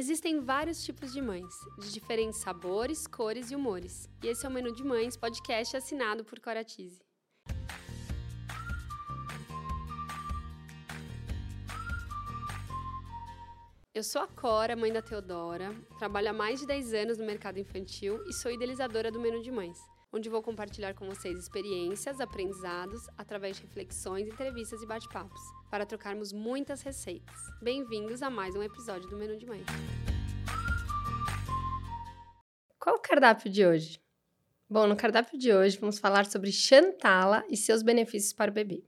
[0.00, 4.08] Existem vários tipos de mães, de diferentes sabores, cores e humores.
[4.22, 7.00] E esse é o Menu de Mães, podcast assinado por Coratize.
[13.92, 17.58] Eu sou a Cora, mãe da Teodora, trabalho há mais de 10 anos no mercado
[17.58, 19.80] infantil e sou idealizadora do Menu de Mães,
[20.12, 25.40] onde vou compartilhar com vocês experiências, aprendizados, através de reflexões, entrevistas e bate-papos,
[25.70, 27.36] para trocarmos muitas receitas.
[27.60, 29.66] Bem-vindos a mais um episódio do Menu de Mães.
[32.78, 34.00] Qual o cardápio de hoje?
[34.68, 38.82] Bom, no cardápio de hoje vamos falar sobre Chantala e seus benefícios para o bebê.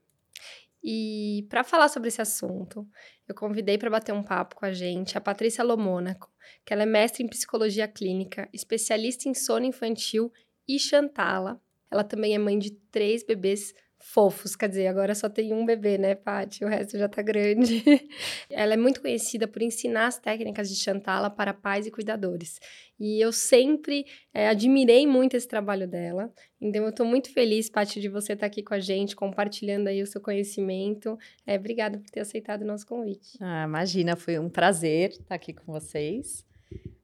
[0.83, 2.87] E para falar sobre esse assunto,
[3.27, 6.31] eu convidei para bater um papo com a gente a Patrícia Lomônaco,
[6.65, 10.33] que ela é mestre em psicologia clínica, especialista em sono infantil
[10.67, 11.61] e Chantala.
[11.91, 15.97] Ela também é mãe de três bebês fofos, quer dizer, agora só tem um bebê,
[15.97, 16.65] né, Paty?
[16.65, 17.83] O resto já tá grande.
[18.49, 22.59] Ela é muito conhecida por ensinar as técnicas de Chantala para pais e cuidadores.
[22.99, 26.31] E eu sempre é, admirei muito esse trabalho dela.
[26.59, 29.87] Então, eu tô muito feliz, Paty, de você estar tá aqui com a gente, compartilhando
[29.87, 31.17] aí o seu conhecimento.
[31.45, 33.37] É, obrigada por ter aceitado o nosso convite.
[33.39, 36.45] Ah, imagina, foi um prazer estar aqui com vocês.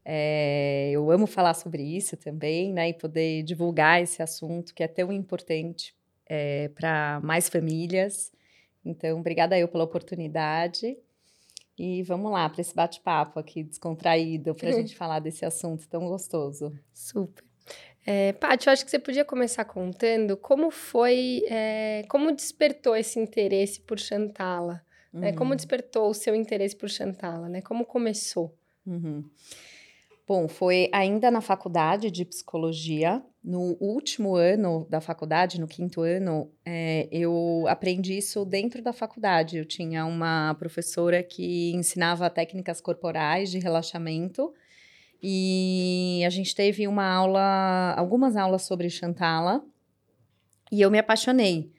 [0.09, 2.89] É, eu amo falar sobre isso também, né?
[2.89, 5.96] E poder divulgar esse assunto que é tão importante
[6.29, 8.31] é, para mais famílias.
[8.83, 10.97] Então, obrigada eu pela oportunidade.
[11.77, 16.07] E vamos lá para esse bate-papo aqui descontraído para a gente falar desse assunto tão
[16.07, 16.73] gostoso.
[16.93, 17.43] Super.
[18.05, 23.19] É, Paty, eu acho que você podia começar contando como foi, é, como despertou esse
[23.19, 24.81] interesse por Chantala,
[25.13, 25.19] uhum.
[25.19, 25.33] né?
[25.33, 27.61] Como despertou o seu interesse por Chantala, né?
[27.61, 28.55] Como começou?
[28.85, 29.25] Uhum.
[30.25, 36.51] Bom, foi ainda na faculdade de psicologia, no último ano da faculdade, no quinto ano,
[36.65, 39.55] é, eu aprendi isso dentro da faculdade.
[39.55, 44.53] Eu tinha uma professora que ensinava técnicas corporais de relaxamento
[45.23, 49.63] e a gente teve uma aula, algumas aulas sobre Chantala
[50.69, 51.71] e eu me apaixonei.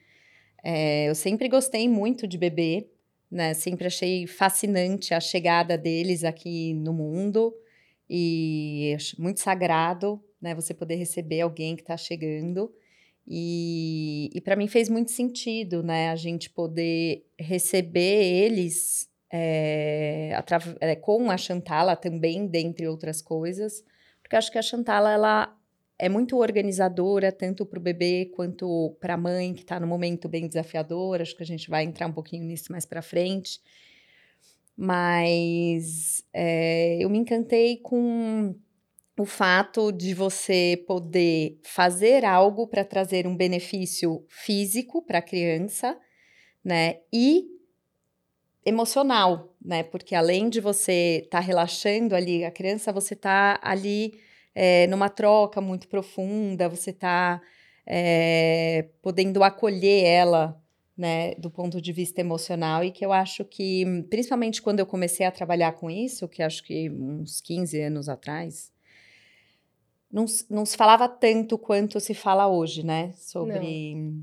[0.63, 2.89] É, eu sempre gostei muito de bebê,
[3.29, 3.53] né?
[3.53, 7.53] Sempre achei fascinante a chegada deles aqui no mundo
[8.09, 10.55] e muito sagrado, né?
[10.55, 12.73] Você poder receber alguém que está chegando.
[13.27, 16.09] E, e para mim fez muito sentido, né?
[16.09, 20.31] A gente poder receber eles é,
[20.81, 23.83] é, com a Chantala também, dentre outras coisas,
[24.21, 25.55] porque acho que a Chantala ela
[25.99, 30.29] é muito organizadora, tanto para o bebê quanto para a mãe, que está no momento
[30.29, 31.21] bem desafiador.
[31.21, 33.59] Acho que a gente vai entrar um pouquinho nisso mais para frente.
[34.77, 38.55] Mas é, eu me encantei com
[39.21, 45.97] o fato de você poder fazer algo para trazer um benefício físico para a criança,
[46.63, 46.99] né?
[47.11, 47.45] E
[48.65, 49.83] emocional, né?
[49.83, 54.19] Porque além de você estar tá relaxando ali a criança, você está ali
[54.55, 57.41] é, numa troca muito profunda, você está
[57.85, 60.63] é, podendo acolher ela
[60.97, 65.25] né, do ponto de vista emocional, e que eu acho que, principalmente quando eu comecei
[65.25, 68.69] a trabalhar com isso, que acho que uns 15 anos atrás,
[70.11, 73.13] não, não se falava tanto quanto se fala hoje, né?
[73.15, 74.13] Sobre.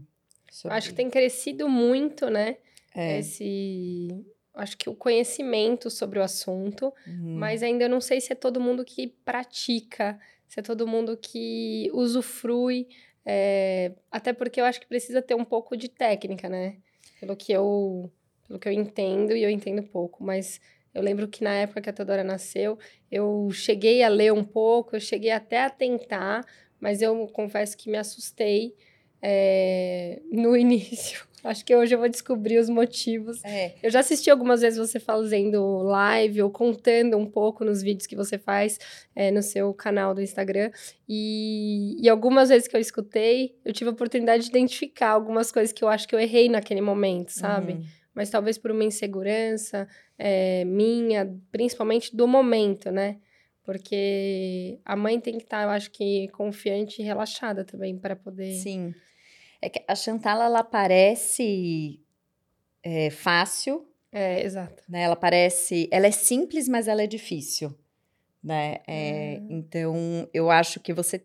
[0.50, 0.76] sobre...
[0.76, 2.56] Acho que tem crescido muito, né?
[2.94, 3.18] É.
[3.18, 4.24] Esse.
[4.54, 7.36] Acho que o conhecimento sobre o assunto, uhum.
[7.36, 11.90] mas ainda não sei se é todo mundo que pratica, se é todo mundo que
[11.92, 12.88] usufrui
[13.28, 16.76] é, até porque eu acho que precisa ter um pouco de técnica, né?
[17.18, 18.08] Pelo que eu,
[18.46, 20.60] pelo que eu entendo, e eu entendo pouco, mas
[20.96, 22.78] eu lembro que na época que a Teodora nasceu,
[23.12, 26.42] eu cheguei a ler um pouco, eu cheguei até a tentar,
[26.80, 28.74] mas eu confesso que me assustei
[29.20, 31.26] é, no início.
[31.44, 33.44] Acho que hoje eu vou descobrir os motivos.
[33.44, 33.74] É.
[33.82, 38.16] Eu já assisti algumas vezes você fazendo live ou contando um pouco nos vídeos que
[38.16, 38.78] você faz
[39.14, 40.70] é, no seu canal do Instagram.
[41.06, 45.72] E, e algumas vezes que eu escutei, eu tive a oportunidade de identificar algumas coisas
[45.72, 47.74] que eu acho que eu errei naquele momento, sabe?
[47.74, 47.84] Uhum.
[48.16, 49.86] Mas talvez por uma insegurança
[50.18, 53.18] é, minha, principalmente do momento, né?
[53.62, 58.16] Porque a mãe tem que estar, tá, eu acho que, confiante e relaxada também para
[58.16, 58.54] poder.
[58.54, 58.94] Sim.
[59.60, 62.00] É que a Chantal, ela parece
[62.82, 63.86] é, fácil.
[64.10, 64.82] É, exato.
[64.88, 65.02] Né?
[65.02, 65.86] Ela parece.
[65.90, 67.76] Ela é simples, mas ela é difícil.
[68.42, 68.78] Né?
[68.86, 69.48] É, hum.
[69.50, 71.22] Então, eu acho que você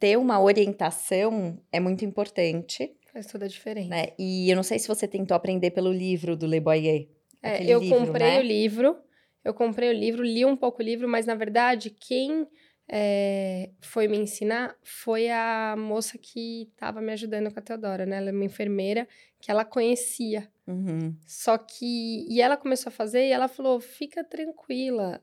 [0.00, 2.96] ter uma orientação é muito importante.
[3.12, 3.90] Faz toda a diferença.
[3.90, 4.08] Né?
[4.18, 7.08] E eu não sei se você tentou aprender pelo livro do Le Boyer.
[7.42, 8.38] É, eu livro, comprei né?
[8.38, 8.96] o livro,
[9.44, 12.46] eu comprei o livro, li um pouco o livro, mas na verdade, quem
[12.88, 18.16] é, foi me ensinar foi a moça que estava me ajudando com a Teodora, né?
[18.16, 19.06] Ela é uma enfermeira
[19.40, 20.50] que ela conhecia.
[20.66, 21.14] Uhum.
[21.26, 22.26] Só que.
[22.30, 25.22] E ela começou a fazer e ela falou: fica tranquila.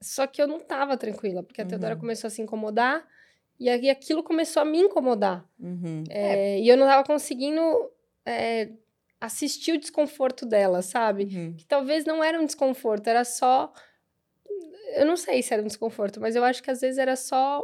[0.00, 1.70] Só que eu não tava tranquila, porque a uhum.
[1.70, 3.06] Teodora começou a se incomodar
[3.58, 5.44] e aí aquilo começou a me incomodar.
[5.58, 6.04] Uhum.
[6.08, 6.60] É, é.
[6.60, 7.60] E eu não tava conseguindo
[8.24, 8.70] é,
[9.20, 11.24] assistir o desconforto dela, sabe?
[11.24, 11.54] Uhum.
[11.56, 13.72] Que talvez não era um desconforto, era só.
[14.94, 17.62] Eu não sei se era um desconforto, mas eu acho que às vezes era só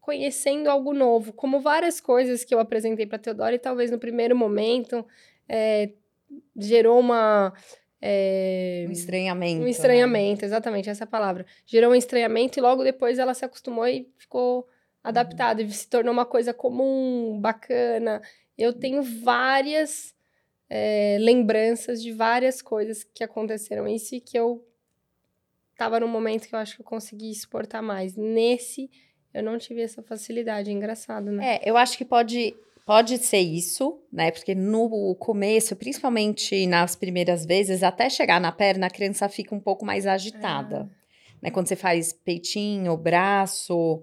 [0.00, 4.36] conhecendo algo novo, como várias coisas que eu apresentei para Teodora e talvez no primeiro
[4.36, 5.06] momento
[5.48, 5.92] é,
[6.54, 7.54] gerou uma
[8.06, 9.64] é, um estranhamento.
[9.64, 10.46] Um estranhamento, né?
[10.46, 11.46] exatamente, essa palavra.
[11.64, 14.68] Gerou um estranhamento e logo depois ela se acostumou e ficou
[15.04, 15.68] adaptada uhum.
[15.68, 18.22] e se tornou uma coisa comum, bacana.
[18.56, 20.14] Eu tenho várias
[20.68, 24.66] é, lembranças de várias coisas que aconteceram isso e que eu
[25.76, 28.16] tava num momento que eu acho que eu consegui exportar mais.
[28.16, 28.90] Nesse,
[29.34, 31.56] eu não tive essa facilidade, é engraçado, né?
[31.56, 34.30] É, eu acho que pode Pode ser isso, né?
[34.30, 39.60] Porque no começo, principalmente nas primeiras vezes, até chegar na perna, a criança fica um
[39.60, 40.90] pouco mais agitada.
[41.40, 41.46] É.
[41.46, 41.50] Né?
[41.50, 44.02] Quando você faz peitinho, braço,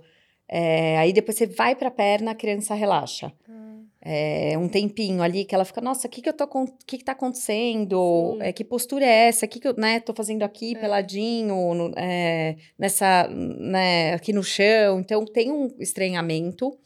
[0.53, 3.31] é, aí depois você vai para a perna, a criança relaxa.
[3.47, 3.85] Hum.
[4.01, 6.45] É, um tempinho ali que ela fica, nossa, o que que eu tô,
[6.85, 8.37] que que tá acontecendo?
[8.41, 9.45] É, que postura é essa?
[9.45, 10.79] O que que eu, né, tô fazendo aqui, é.
[10.79, 14.99] peladinho, no, é, nessa, né, aqui no chão?
[14.99, 16.77] Então, tem um estranhamento.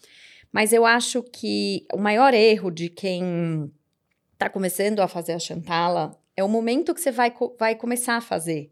[0.52, 3.72] Mas eu acho que o maior erro de quem
[4.34, 8.22] está começando a fazer a chantala é o momento que você vai, vai começar a
[8.22, 8.72] fazer.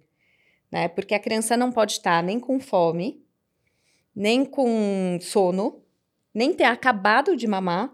[0.71, 0.87] Né?
[0.87, 3.22] Porque a criança não pode estar nem com fome,
[4.15, 5.81] nem com sono,
[6.33, 7.93] nem ter acabado de mamar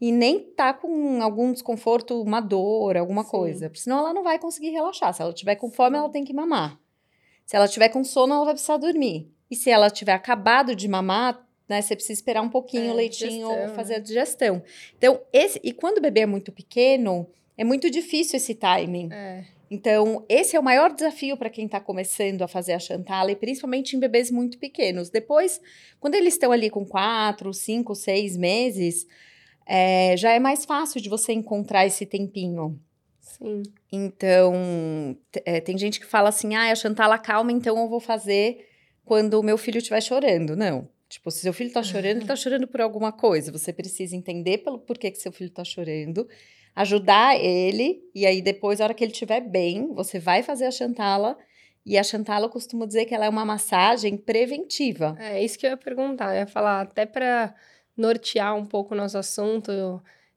[0.00, 3.30] e nem tá com algum desconforto, uma dor, alguma Sim.
[3.30, 3.68] coisa.
[3.68, 5.12] Porque senão ela não vai conseguir relaxar.
[5.14, 6.78] Se ela tiver com fome, ela tem que mamar.
[7.46, 9.30] Se ela tiver com sono, ela vai precisar dormir.
[9.50, 11.80] E se ela tiver acabado de mamar, né?
[11.80, 14.62] Você precisa esperar um pouquinho é, o leitinho digestão, fazer a digestão.
[14.96, 17.26] Então, esse e quando o bebê é muito pequeno,
[17.56, 19.08] é muito difícil esse timing.
[19.12, 19.44] É.
[19.74, 23.36] Então, esse é o maior desafio para quem está começando a fazer a chantala, e
[23.36, 25.10] principalmente em bebês muito pequenos.
[25.10, 25.60] Depois,
[25.98, 29.04] quando eles estão ali com quatro, cinco, seis meses,
[29.66, 32.78] é, já é mais fácil de você encontrar esse tempinho.
[33.20, 33.64] Sim.
[33.90, 34.54] Então,
[35.44, 38.64] é, tem gente que fala assim: ah, a chantala calma, então eu vou fazer
[39.04, 40.54] quando o meu filho estiver chorando.
[40.54, 40.88] Não.
[41.08, 43.50] Tipo, se seu filho tá chorando, ele tá chorando por alguma coisa.
[43.50, 46.28] Você precisa entender pelo porquê que seu filho tá chorando,
[46.74, 50.70] ajudar ele, e aí depois, a hora que ele estiver bem, você vai fazer a
[50.70, 51.36] chantala.
[51.86, 55.16] E a chantala, eu costumo dizer que ela é uma massagem preventiva.
[55.20, 56.34] É isso que eu ia perguntar.
[56.34, 57.54] Eu ia falar, até para
[57.96, 59.70] nortear um pouco o nosso assunto,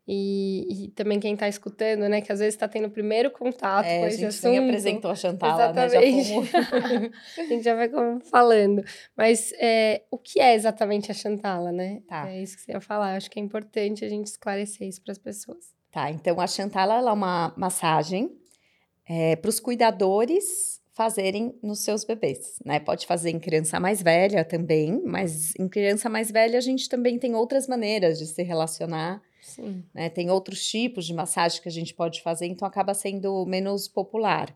[0.10, 2.22] e, e, também quem está escutando, né?
[2.22, 4.48] Que às vezes está tendo o primeiro contato é, com esse assunto.
[4.48, 6.16] A gente apresentou a Chantala, exatamente.
[6.16, 6.24] né?
[6.24, 7.12] Já fomos...
[7.38, 7.90] a gente já vai
[8.32, 8.84] falando.
[9.18, 12.02] Mas é, o que é exatamente a Chantala, né?
[12.08, 12.30] Tá.
[12.30, 13.18] É isso que você ia falar.
[13.18, 15.77] Acho que é importante a gente esclarecer isso para as pessoas.
[15.92, 18.32] Tá, então a Chantala é uma massagem
[19.08, 22.80] é, para os cuidadores fazerem nos seus bebês, né?
[22.80, 27.20] Pode fazer em criança mais velha também, mas em criança mais velha a gente também
[27.20, 29.84] tem outras maneiras de se relacionar Sim.
[29.94, 30.10] Né?
[30.10, 34.54] Tem outros tipos de massagem que a gente pode fazer, então acaba sendo menos popular.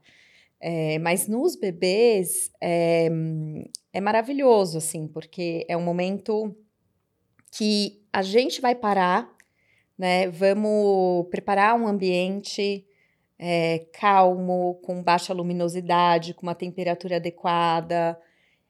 [0.59, 3.09] É, mas nos bebês é,
[3.93, 6.53] é maravilhoso, assim, porque é um momento
[7.51, 9.33] que a gente vai parar,
[9.97, 10.29] né?
[10.29, 12.85] Vamos preparar um ambiente
[13.37, 18.19] é, calmo, com baixa luminosidade, com uma temperatura adequada.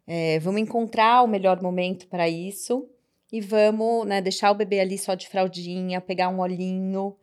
[0.08, 2.90] É, vamos encontrar o melhor momento para isso
[3.32, 7.16] e vamos né, deixar o bebê ali só de fraldinha, pegar um olhinho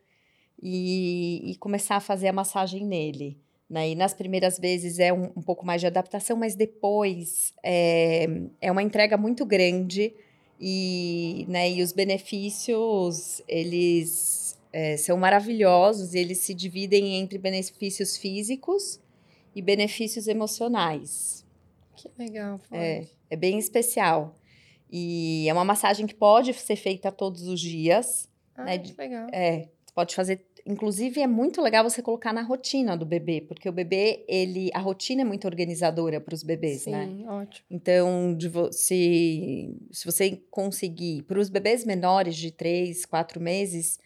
[0.61, 3.37] e, e começar a fazer a massagem nele.
[3.69, 3.89] Né?
[3.89, 8.27] E nas primeiras vezes é um, um pouco mais de adaptação, mas depois é,
[8.59, 10.13] é uma entrega muito grande
[10.59, 18.99] e, né, e os benefícios, eles é, são maravilhosos, eles se dividem entre benefícios físicos
[19.55, 21.45] e benefícios emocionais.
[21.95, 24.35] Que legal, É, é bem especial.
[24.91, 28.27] E é uma massagem que pode ser feita todos os dias.
[28.55, 28.77] Ah, né?
[28.77, 29.27] que legal.
[29.31, 30.45] É, pode fazer.
[30.65, 34.69] Inclusive, é muito legal você colocar na rotina do bebê, porque o bebê, ele.
[34.73, 37.05] A rotina é muito organizadora para os bebês, Sim, né?
[37.05, 37.65] Sim, ótimo.
[37.69, 41.23] Então, vo se, se você conseguir.
[41.23, 43.99] Para os bebês menores de 3, 4 meses,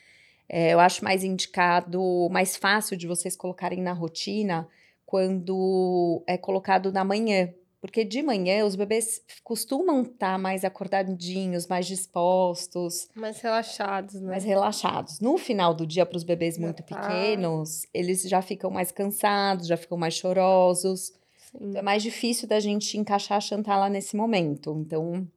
[0.47, 4.67] é, eu acho mais indicado, mais fácil de vocês colocarem na rotina
[5.05, 7.53] quando é colocado na manhã
[7.83, 13.09] porque de manhã os bebês costumam estar tá mais acordadinhos, mais dispostos.
[13.13, 14.29] Mais relaxados, né?
[14.29, 15.19] Mais relaxados.
[15.19, 16.95] No final do dia, para os bebês muito tá.
[16.95, 21.11] pequenos, eles já ficam mais cansados, já ficam mais chorosos.
[21.53, 24.73] Então, é mais difícil da gente encaixar a Chantala nesse momento.
[24.79, 25.27] Então,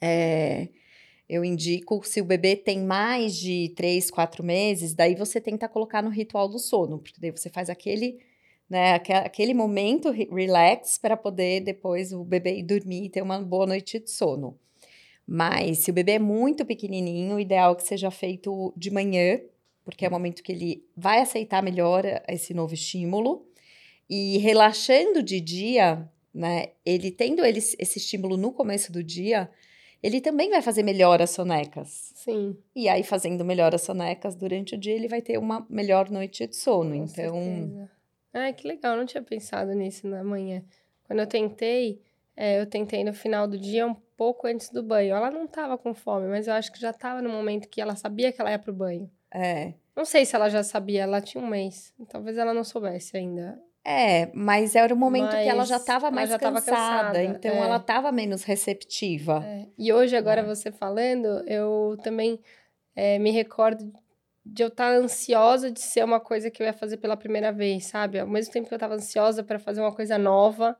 [0.00, 0.68] é,
[1.28, 6.04] eu indico, se o bebê tem mais de três, quatro meses, daí você tenta colocar
[6.04, 8.27] no ritual do sono, porque daí você faz aquele
[8.68, 8.94] né?
[8.94, 13.98] Aquele momento relax para poder depois o bebê ir dormir e ter uma boa noite
[13.98, 14.58] de sono.
[15.26, 19.40] Mas se o bebê é muito pequenininho, o ideal é que seja feito de manhã,
[19.84, 23.46] porque é o momento que ele vai aceitar melhor esse novo estímulo.
[24.08, 26.70] E relaxando de dia, né?
[26.84, 29.50] Ele tendo ele, esse estímulo no começo do dia,
[30.02, 32.12] ele também vai fazer melhor as sonecas.
[32.14, 32.56] Sim.
[32.74, 36.46] E aí, fazendo melhor as sonecas durante o dia, ele vai ter uma melhor noite
[36.46, 36.90] de sono.
[36.90, 37.34] Com então.
[37.34, 37.97] Certeza.
[38.38, 40.62] Ai, que legal, eu não tinha pensado nisso na manhã.
[41.06, 42.00] Quando eu tentei,
[42.36, 45.14] é, eu tentei no final do dia, um pouco antes do banho.
[45.14, 47.96] Ela não tava com fome, mas eu acho que já tava no momento que ela
[47.96, 49.10] sabia que ela ia pro banho.
[49.32, 49.74] É.
[49.96, 51.92] Não sei se ela já sabia, ela tinha um mês.
[52.08, 53.60] Talvez ela não soubesse ainda.
[53.84, 57.52] É, mas era o momento mas que ela já estava mais já cansada, cansada, então
[57.52, 57.58] é.
[57.58, 59.42] ela estava menos receptiva.
[59.44, 59.66] É.
[59.78, 60.44] E hoje, agora é.
[60.44, 62.38] você falando, eu também
[62.94, 63.90] é, me recordo
[64.52, 67.52] de eu estar tá ansiosa de ser uma coisa que eu ia fazer pela primeira
[67.52, 68.18] vez, sabe?
[68.18, 70.76] Ao mesmo tempo que eu estava ansiosa para fazer uma coisa nova,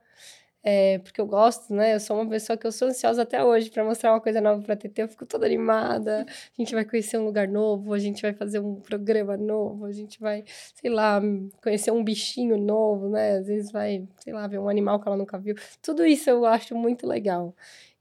[0.63, 1.95] é, porque eu gosto, né?
[1.95, 4.63] Eu sou uma pessoa que eu sou ansiosa até hoje para mostrar uma coisa nova
[4.63, 5.03] para TT.
[5.03, 6.27] Eu fico toda animada.
[6.29, 9.93] A gente vai conhecer um lugar novo, a gente vai fazer um programa novo, a
[9.93, 10.45] gente vai,
[10.75, 11.21] sei lá,
[11.63, 13.39] conhecer um bichinho novo, né?
[13.39, 15.55] Às vezes vai, sei lá, ver um animal que ela nunca viu.
[15.83, 17.55] Tudo isso eu acho muito legal.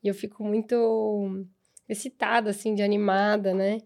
[0.04, 1.46] E eu fico muito
[1.88, 3.80] excitada, assim, de animada, né?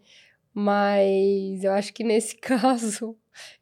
[0.54, 3.16] Mas eu acho que nesse caso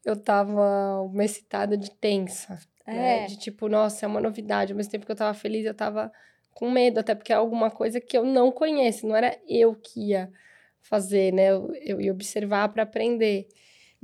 [0.05, 2.55] eu tava uma excitada de tensa.
[2.87, 3.21] Né, é.
[3.21, 3.27] Né?
[3.27, 4.73] De tipo, nossa, é uma novidade.
[4.73, 6.13] Ao mesmo tempo que eu tava feliz, eu tava
[6.53, 10.09] com medo, até porque é alguma coisa que eu não conheço, não era eu que
[10.09, 10.31] ia
[10.83, 11.53] fazer, né?
[11.53, 13.47] Eu, eu ia observar para aprender.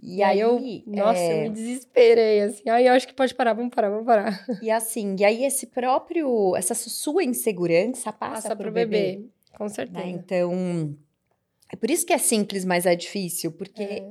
[0.00, 1.32] E, e aí, aí, eu, nossa, é...
[1.32, 2.68] eu me desesperei, assim.
[2.68, 4.46] Aí eu acho que pode parar, vamos parar, vamos parar.
[4.62, 9.16] E assim, e aí esse próprio, essa sua insegurança passa, passa pro, pro bebê.
[9.16, 9.28] bebê.
[9.56, 10.04] Com né, certeza.
[10.04, 10.10] Né?
[10.10, 10.96] Então,
[11.72, 14.10] é por isso que é simples, mas é difícil, porque é.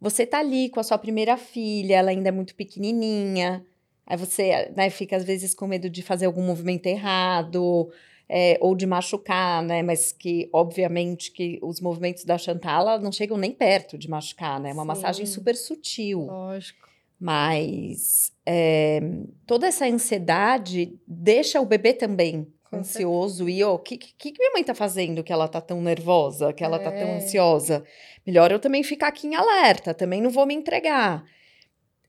[0.00, 3.64] você tá ali com a sua primeira filha, ela ainda é muito pequenininha,
[4.06, 7.90] Aí você né, fica às vezes com medo de fazer algum movimento errado,
[8.28, 9.82] é, ou de machucar, né?
[9.82, 14.70] Mas que, obviamente, que os movimentos da Chantala não chegam nem perto de machucar, né?
[14.70, 14.88] É uma Sim.
[14.88, 16.26] massagem super sutil.
[16.26, 16.88] Lógico.
[17.18, 19.00] Mas é,
[19.46, 22.46] toda essa ansiedade deixa o bebê também
[22.78, 23.48] Ansioso.
[23.48, 26.64] E, o que, que, que minha mãe tá fazendo que ela tá tão nervosa, que
[26.64, 26.78] ela é.
[26.78, 27.16] tá tão é.
[27.16, 27.84] ansiosa?
[28.26, 31.24] Melhor eu também ficar aqui em alerta, também não vou me entregar.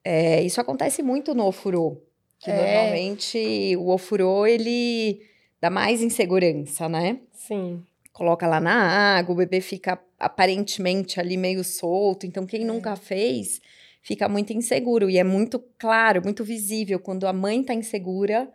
[0.04, 2.02] É, isso acontece muito no ofurô,
[2.40, 2.56] que é.
[2.56, 5.22] normalmente o ofurô, ele
[5.60, 7.20] dá mais insegurança, né?
[7.34, 7.84] Sim.
[8.14, 12.66] Coloca lá na água, o bebê fica aparentemente ali meio solto, então quem é.
[12.66, 13.62] nunca fez
[14.02, 18.48] fica muito inseguro, e é muito claro, muito visível, quando a mãe tá insegura...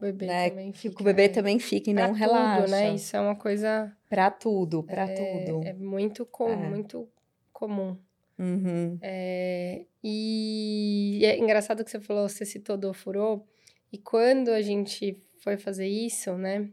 [0.00, 1.02] O bebê né, também fica.
[1.02, 1.28] O bebê é.
[1.28, 2.66] também fica e não tudo, relaxa.
[2.68, 2.94] né?
[2.94, 3.94] Isso é uma coisa...
[4.08, 5.66] Pra tudo, pra é, tudo.
[5.66, 6.56] É muito, com, é.
[6.56, 7.06] muito
[7.52, 7.96] comum.
[8.38, 8.98] Uhum.
[9.02, 13.44] É, e é engraçado que você falou, você citou do furô,
[13.92, 16.70] e quando a gente foi fazer isso, né?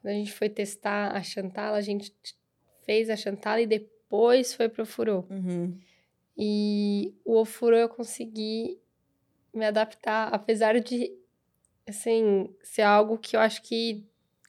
[0.00, 2.14] Quando a gente foi testar a Chantal, a gente
[2.82, 5.26] fez a Chantal e depois foi pro furô.
[5.28, 5.76] Uhum.
[6.36, 8.80] E o ofurô eu consegui
[9.52, 11.12] me adaptar, apesar de,
[11.90, 14.04] assim, ser algo que eu acho que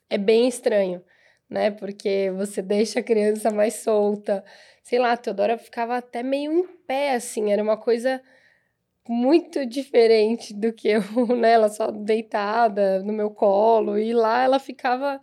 [0.10, 1.04] é bem estranho,
[1.50, 1.70] né?
[1.72, 4.44] Porque você deixa a criança mais solta,
[4.84, 8.22] sei lá, a Teodora ficava até meio em pé, assim, era uma coisa
[9.08, 11.02] muito diferente do que eu,
[11.36, 11.52] né?
[11.52, 15.20] Ela só deitada no meu colo, e lá ela ficava.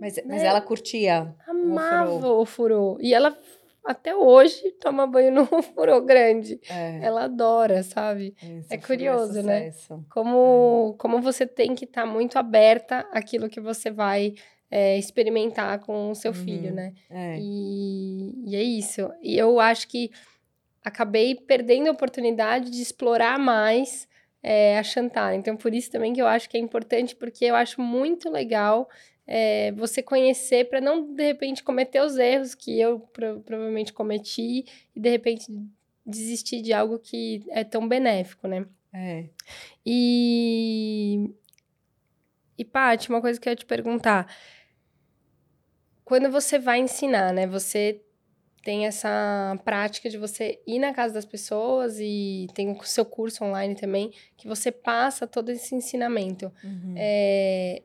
[0.00, 0.46] Mas, mas né?
[0.46, 1.34] ela curtia.
[1.46, 2.96] Amava o furô.
[3.00, 3.36] E ela
[3.86, 6.60] até hoje toma banho no furô grande.
[6.68, 6.98] É.
[7.02, 8.34] Ela adora, sabe?
[8.42, 9.72] Esse é curioso, né?
[10.10, 10.98] Como, é.
[10.98, 14.34] como você tem que estar tá muito aberta àquilo que você vai
[14.70, 16.92] é, experimentar com o seu uhum, filho, né?
[17.08, 17.38] É.
[17.40, 19.10] E, e é isso.
[19.22, 20.10] E eu acho que
[20.84, 24.08] acabei perdendo a oportunidade de explorar mais
[24.42, 25.34] é, a Chantal.
[25.34, 28.88] Então, por isso também que eu acho que é importante, porque eu acho muito legal
[29.26, 34.64] é, você conhecer para não, de repente, cometer os erros que eu pro, provavelmente cometi
[34.94, 35.46] e, de repente,
[36.04, 38.66] desistir de algo que é tão benéfico, né?
[38.92, 39.24] É.
[39.84, 41.30] E...
[42.58, 44.26] E, Paty, uma coisa que eu ia te perguntar
[46.06, 47.48] quando você vai ensinar, né?
[47.48, 48.00] Você
[48.62, 53.44] tem essa prática de você ir na casa das pessoas e tem o seu curso
[53.44, 56.50] online também, que você passa todo esse ensinamento.
[56.62, 56.94] Uhum.
[56.96, 57.82] É,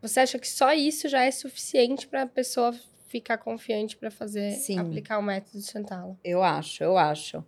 [0.00, 2.74] você acha que só isso já é suficiente para a pessoa
[3.08, 4.78] ficar confiante para fazer, Sim.
[4.78, 6.16] aplicar o método de Chantala?
[6.22, 7.44] Eu acho, eu acho.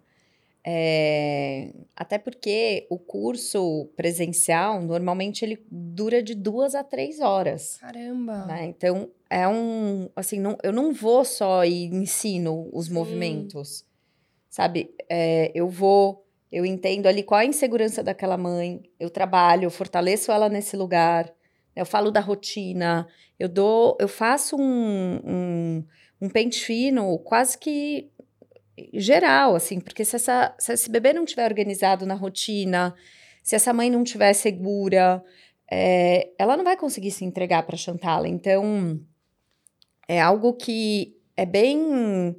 [0.64, 7.76] É, até porque o curso presencial, normalmente, ele dura de duas a três horas.
[7.78, 8.45] Caramba!
[8.47, 8.66] Né?
[8.66, 10.11] Então, é um...
[10.14, 12.92] Assim, não, eu não vou só e ensino os Sim.
[12.92, 13.87] movimentos,
[14.50, 14.95] sabe?
[15.09, 20.33] É, eu vou Eu entendo ali qual a insegurança daquela mãe, eu trabalho, eu fortaleço
[20.33, 21.33] ela nesse lugar,
[21.75, 23.07] eu falo da rotina,
[23.39, 25.85] eu dou, eu faço um, um,
[26.21, 28.11] um pente fino quase que
[28.95, 32.95] geral, assim, porque se, essa, se esse bebê não tiver organizado na rotina,
[33.43, 35.23] se essa mãe não tiver segura,
[35.71, 38.27] é, ela não vai conseguir se entregar para Chantala.
[38.27, 39.00] Então,
[40.09, 42.37] é algo que é bem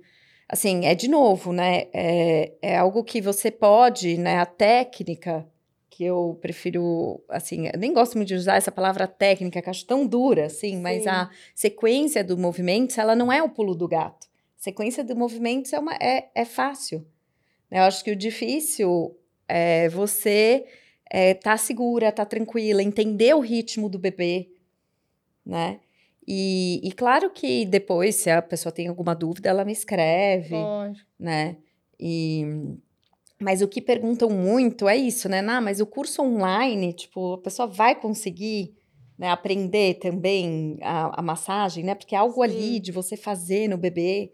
[0.51, 1.87] assim, é de novo, né?
[1.93, 4.37] É, é algo que você pode, né?
[4.37, 5.47] A técnica
[6.01, 9.85] que eu prefiro, assim, eu nem gosto muito de usar essa palavra técnica, que acho
[9.85, 10.81] tão dura, assim, Sim.
[10.81, 14.25] mas a sequência do movimento, ela não é o pulo do gato.
[14.59, 17.05] A sequência do movimento é, uma, é, é fácil.
[17.69, 19.15] Eu acho que o difícil
[19.47, 20.65] é você
[21.07, 24.49] é, tá segura, tá tranquila, entender o ritmo do bebê,
[25.45, 25.81] né?
[26.27, 31.05] E, e, claro que depois, se a pessoa tem alguma dúvida, ela me escreve, Pode.
[31.19, 31.57] né?
[31.99, 32.43] E,
[33.41, 35.39] mas o que perguntam muito é isso, né?
[35.39, 38.75] Ah, mas o curso online, tipo, a pessoa vai conseguir
[39.17, 41.95] né, aprender também a, a, massagem, né?
[41.95, 42.41] Porque é algo Sim.
[42.43, 44.31] ali de você fazer no bebê.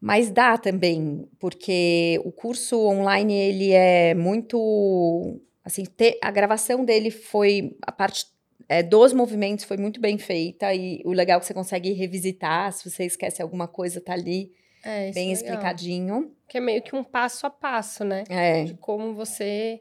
[0.00, 5.40] Mas dá também, porque o curso online, ele é muito...
[5.64, 7.76] Assim, te, a gravação dele foi...
[7.82, 8.26] A parte
[8.68, 12.72] é, dos movimentos foi muito bem feita e o legal é que você consegue revisitar,
[12.72, 14.50] se você esquece alguma coisa, tá ali
[14.82, 16.32] é, bem é explicadinho.
[16.48, 18.24] Que é meio que um passo a passo, né?
[18.28, 18.64] É.
[18.64, 19.80] De como você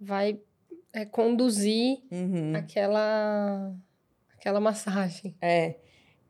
[0.00, 0.38] vai
[0.92, 2.54] é, conduzir uhum.
[2.54, 3.74] aquela,
[4.38, 5.34] aquela massagem.
[5.40, 5.74] É.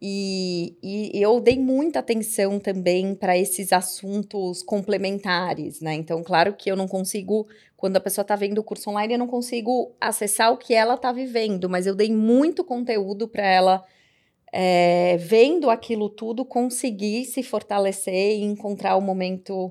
[0.00, 5.94] E, e, eu dei muita atenção também para esses assuntos complementares, né?
[5.94, 7.46] Então, claro que eu não consigo,
[7.76, 10.94] quando a pessoa está vendo o curso online, eu não consigo acessar o que ela
[10.94, 13.85] está vivendo, mas eu dei muito conteúdo para ela,
[14.58, 19.70] é, vendo aquilo tudo, conseguir se fortalecer e encontrar o momento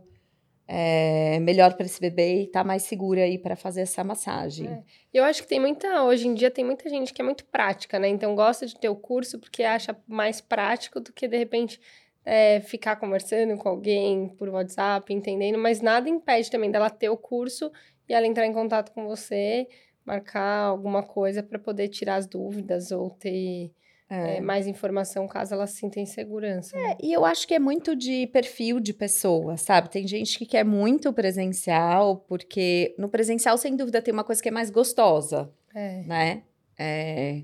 [0.68, 4.68] é, melhor para esse bebê e estar tá mais segura aí para fazer essa massagem.
[4.68, 4.84] É.
[5.12, 7.98] Eu acho que tem muita, hoje em dia tem muita gente que é muito prática,
[7.98, 8.08] né?
[8.10, 11.82] Então gosta de ter o curso porque acha mais prático do que de repente
[12.24, 17.18] é, ficar conversando com alguém por WhatsApp, entendendo, mas nada impede também dela ter o
[17.18, 17.72] curso
[18.08, 19.68] e ela entrar em contato com você,
[20.06, 23.72] marcar alguma coisa para poder tirar as dúvidas ou ter
[24.10, 24.38] é.
[24.38, 26.78] É, mais informação caso ela se sinta insegurança.
[26.78, 26.98] É, né?
[27.02, 29.90] e eu acho que é muito de perfil de pessoa, sabe?
[29.90, 34.50] Tem gente que quer muito presencial, porque no presencial, sem dúvida, tem uma coisa que
[34.50, 36.04] é mais gostosa, é.
[36.04, 36.44] né?
[36.78, 37.44] É,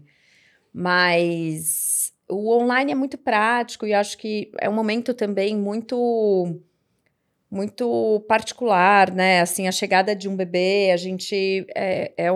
[0.74, 6.62] mas o online é muito prático e acho que é um momento também muito
[7.50, 9.42] muito particular, né?
[9.42, 12.30] Assim, a chegada de um bebê, a gente é, é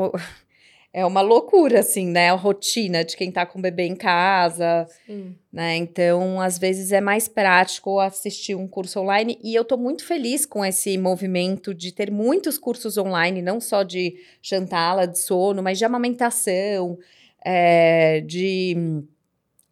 [0.96, 2.30] é uma loucura, assim, né?
[2.30, 5.36] A rotina de quem tá com o bebê em casa, Sim.
[5.52, 5.76] né?
[5.76, 9.38] Então, às vezes é mais prático assistir um curso online.
[9.44, 13.84] E eu tô muito feliz com esse movimento de ter muitos cursos online, não só
[13.84, 16.98] de chantala, de sono, mas de amamentação,
[17.44, 19.04] é, de.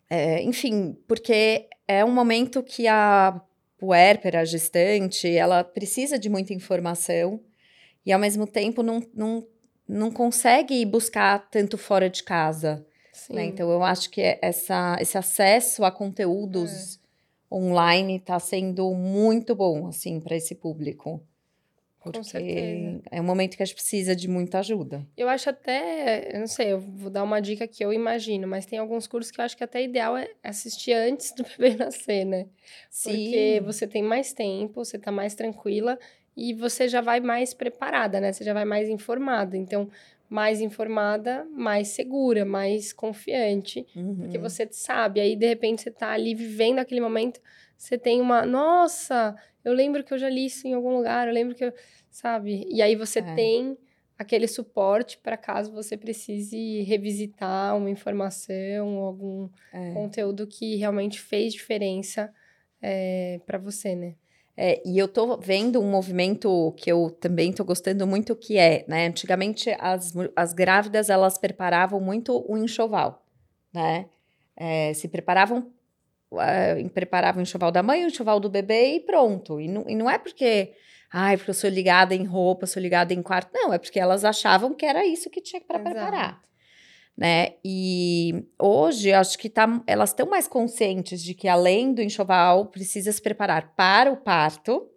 [0.10, 3.40] É, enfim, porque é um momento que a
[3.78, 7.40] puérpera, a gestante, ela precisa de muita informação
[8.06, 9.48] e, ao mesmo tempo, não, não
[9.88, 12.86] não consegue buscar tanto fora de casa.
[13.30, 13.46] Né?
[13.46, 16.96] Então, eu acho que essa, esse acesso a conteúdos
[17.52, 17.56] é.
[17.56, 21.22] online está sendo muito bom, assim, para esse público.
[22.04, 25.08] Porque é um momento que a gente precisa de muita ajuda.
[25.16, 28.66] Eu acho até, eu não sei, eu vou dar uma dica que eu imagino, mas
[28.66, 32.26] tem alguns cursos que eu acho que até ideal é assistir antes do bebê nascer,
[32.26, 32.48] né?
[32.90, 33.10] Sim.
[33.10, 35.98] Porque você tem mais tempo, você tá mais tranquila
[36.36, 38.34] e você já vai mais preparada, né?
[38.34, 39.56] Você já vai mais informada.
[39.56, 39.90] Então,
[40.30, 44.16] mais informada, mais segura, mais confiante, uhum.
[44.16, 45.20] porque você sabe.
[45.20, 47.40] Aí, de repente, você tá ali vivendo aquele momento,
[47.78, 48.46] você tem uma.
[48.46, 51.74] Nossa, eu lembro que eu já li isso em algum lugar, eu lembro que eu.
[52.10, 52.68] Sabe?
[52.70, 53.36] E aí você é.
[53.36, 53.78] tem
[54.18, 59.94] aquele suporte para caso você precise revisitar uma informação ou algum é.
[59.94, 62.34] conteúdo que realmente fez diferença
[62.82, 64.16] é, para você, né?
[64.56, 68.86] É, e eu tô vendo um movimento que eu também tô gostando muito, que é,
[68.88, 69.08] né?
[69.08, 73.26] Antigamente as, as grávidas elas preparavam muito o enxoval,
[73.74, 74.08] né?
[74.56, 75.72] É, se preparavam,
[76.32, 79.60] uh, preparavam o enxoval da mãe, o enxoval do bebê e pronto.
[79.60, 80.74] E não, e não é porque,
[81.12, 83.50] ai, porque eu sou ligada em roupa, sou ligada em quarto.
[83.52, 86.44] Não, é porque elas achavam que era isso que tinha para preparar
[87.18, 87.54] né?
[87.64, 93.12] E hoje acho que tá, elas estão mais conscientes de que além do enxoval precisa
[93.12, 94.90] se preparar para o parto,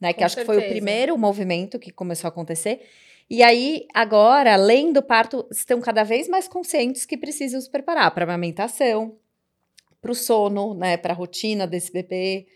[0.00, 0.12] né?
[0.12, 0.58] Com que acho certeza.
[0.58, 2.82] que foi o primeiro movimento que começou a acontecer.
[3.30, 8.10] E aí, agora, além do parto, estão cada vez mais conscientes que precisam se preparar
[8.12, 9.16] para a amamentação,
[10.02, 10.96] para o sono, né?
[10.96, 12.46] Para a rotina desse bebê.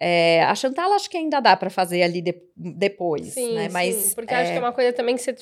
[0.00, 3.68] É, a Chantal acho que ainda dá para fazer ali de, depois, sim, né?
[3.68, 4.38] Mas sim, porque é...
[4.38, 5.36] acho que é uma coisa também que você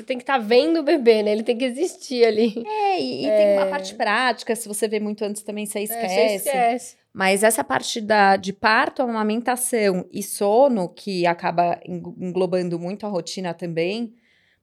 [0.00, 1.32] você tem que estar tá vendo o bebê, né?
[1.32, 2.64] Ele tem que existir ali.
[2.66, 3.36] É, e, é...
[3.36, 6.14] tem uma parte prática, se você vê muito antes também, você esquece.
[6.14, 6.96] É, você esquece.
[7.12, 13.52] Mas essa parte da, de parto, amamentação e sono, que acaba englobando muito a rotina
[13.52, 14.14] também,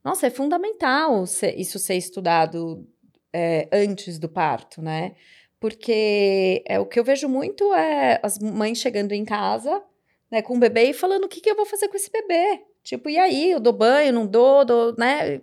[0.04, 1.26] nossa, é fundamental
[1.58, 2.88] isso ser estudado
[3.34, 5.16] é, antes do parto, né?
[5.60, 9.84] Porque é, o que eu vejo muito é as mães chegando em casa,
[10.32, 12.62] né, com o bebê e falando o que, que eu vou fazer com esse bebê.
[12.88, 13.52] Tipo, e aí?
[13.52, 15.42] Eu dou banho, não dou, dou, né?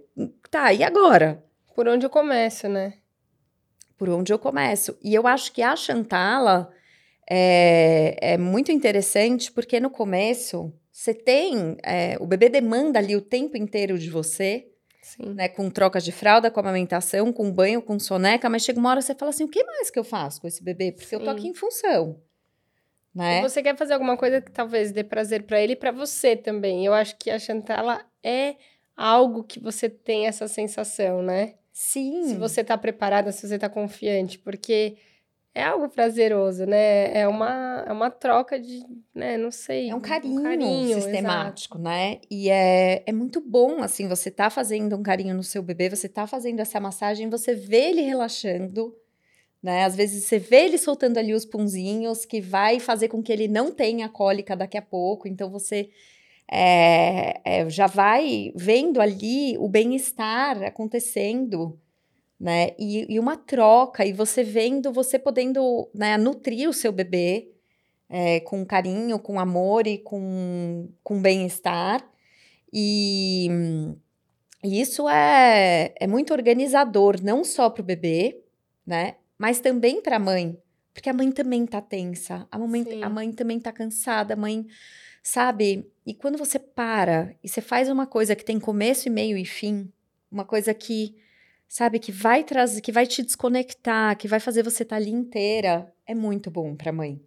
[0.51, 1.45] Tá, e agora?
[1.77, 2.95] Por onde eu começo, né?
[3.99, 4.97] Por onde eu começo.
[5.03, 6.73] E eu acho que a Chantala
[7.29, 11.77] é, é muito interessante porque no começo você tem.
[11.85, 14.71] É, o bebê demanda ali o tempo inteiro de você.
[15.03, 15.35] Sim.
[15.35, 19.03] Né, com troca de fralda, com amamentação, com banho, com soneca, mas chega uma hora
[19.03, 20.93] você fala assim: o que mais que eu faço com esse bebê?
[20.93, 21.17] Porque Sim.
[21.17, 22.23] eu tô aqui em função.
[23.15, 23.43] Né?
[23.43, 26.85] Você quer fazer alguma coisa que talvez dê prazer para ele e para você também.
[26.85, 28.57] Eu acho que a Chantala é
[28.97, 31.55] algo que você tem essa sensação, né?
[31.73, 32.25] Sim.
[32.25, 34.97] Se você tá preparada, se você tá confiante, porque
[35.55, 37.17] é algo prazeroso, né?
[37.17, 39.37] É uma, é uma troca de, né?
[39.37, 39.91] Não sei.
[39.91, 41.89] É um carinho, um carinho sistemático, exato.
[41.89, 42.21] né?
[42.29, 46.09] E é, é muito bom, assim, você tá fazendo um carinho no seu bebê, você
[46.09, 48.93] tá fazendo essa massagem, você vê ele relaxando,
[49.65, 49.85] né?
[49.85, 53.49] Às vezes você vê ele soltando ali os punzinhos, que vai fazer com que ele
[53.49, 55.27] não tenha cólica daqui a pouco.
[55.27, 55.89] Então você
[56.47, 61.81] é, é, já vai vendo ali o bem-estar acontecendo,
[62.39, 62.73] né?
[62.79, 67.51] E, e, uma troca, e você vendo, você podendo né, nutrir o seu bebê
[68.11, 72.07] é, com carinho, com amor e com, com bem-estar.
[72.71, 73.49] E,
[74.63, 78.43] e isso é, é muito organizador, não só para o bebê,
[78.87, 79.15] né?
[79.45, 80.59] Mas também para a mãe,
[80.95, 84.67] porque a mãe também tá tensa, a mãe, a mãe também tá cansada, a mãe,
[85.23, 85.87] sabe?
[86.07, 89.45] E quando você para e você faz uma coisa que tem começo e meio e
[89.45, 89.93] fim,
[90.33, 91.15] uma coisa que,
[91.69, 95.11] sabe, que vai trazer, que vai te desconectar, que vai fazer você estar tá ali
[95.11, 97.21] inteira, é muito bom para a mãe.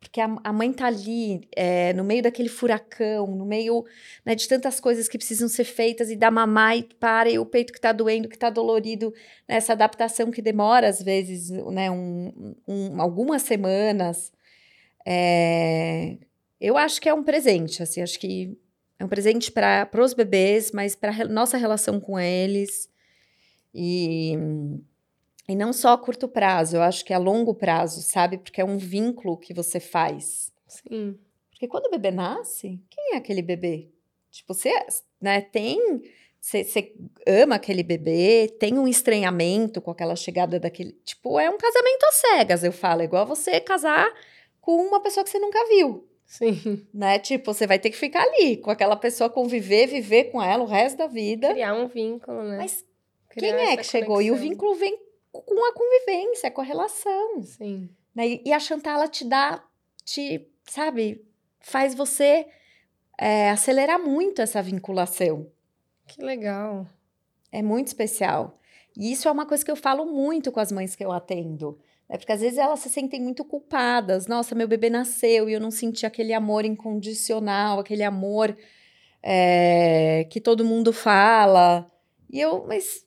[0.00, 3.84] Porque a, a mãe tá ali é, no meio daquele furacão, no meio
[4.24, 7.44] né, de tantas coisas que precisam ser feitas e dá mamar e para, e o
[7.44, 9.12] peito que tá doendo, que tá dolorido,
[9.48, 14.32] né, essa adaptação que demora às vezes, né, um, um, algumas semanas.
[15.04, 16.16] É,
[16.60, 18.56] eu acho que é um presente, assim, acho que
[18.98, 22.88] é um presente para os bebês, mas para nossa relação com eles.
[23.74, 24.36] E
[25.48, 28.36] e não só a curto prazo, eu acho que é a longo prazo, sabe?
[28.36, 30.52] Porque é um vínculo que você faz.
[30.66, 31.18] Sim.
[31.50, 33.88] Porque quando o bebê nasce, quem é aquele bebê?
[34.30, 34.70] Tipo, você
[35.18, 36.02] né, tem.
[36.38, 36.94] Você, você
[37.26, 40.92] ama aquele bebê, tem um estranhamento com aquela chegada daquele.
[41.04, 43.00] Tipo, é um casamento às cegas, eu falo.
[43.00, 44.12] É igual você casar
[44.60, 46.06] com uma pessoa que você nunca viu.
[46.26, 46.86] Sim.
[46.92, 47.18] Né?
[47.18, 50.66] Tipo, você vai ter que ficar ali com aquela pessoa, conviver, viver com ela o
[50.66, 51.48] resto da vida.
[51.54, 52.58] Criar um vínculo, né?
[52.58, 52.84] Mas
[53.30, 54.16] Criar quem é que chegou?
[54.16, 54.36] Conexão.
[54.36, 55.07] E o vínculo vem
[55.42, 57.42] com a convivência, com a relação.
[57.42, 57.88] Sim.
[58.14, 58.40] Né?
[58.44, 59.62] E a Chantal, te dá,
[60.04, 61.24] te, sabe,
[61.60, 62.46] faz você
[63.18, 65.50] é, acelerar muito essa vinculação.
[66.06, 66.86] Que legal.
[67.52, 68.58] É muito especial.
[68.96, 71.78] E isso é uma coisa que eu falo muito com as mães que eu atendo.
[72.08, 72.16] Né?
[72.16, 74.26] Porque às vezes elas se sentem muito culpadas.
[74.26, 78.56] Nossa, meu bebê nasceu e eu não senti aquele amor incondicional, aquele amor
[79.22, 81.86] é, que todo mundo fala.
[82.30, 83.06] E eu, mas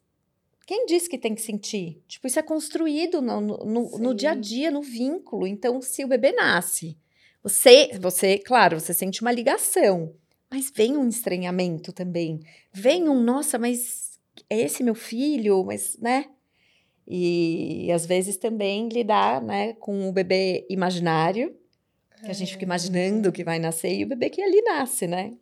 [0.71, 2.01] quem disse que tem que sentir?
[2.07, 5.45] Tipo, isso é construído no, no, no, dia a dia, no vínculo.
[5.45, 6.97] Então, se o bebê nasce,
[7.43, 10.15] você, você, claro, você sente uma ligação,
[10.49, 12.39] mas vem um estranhamento também.
[12.71, 14.17] Vem um, nossa, mas
[14.49, 16.27] é esse meu filho, mas, né?
[17.05, 21.53] E, e às vezes também lidar, né, com o bebê imaginário,
[22.23, 25.33] que a gente fica imaginando que vai nascer, e o bebê que ali nasce, né?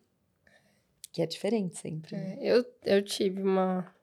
[1.12, 2.16] Que é diferente sempre.
[2.16, 2.38] Né?
[2.40, 3.94] É, eu, eu tive uma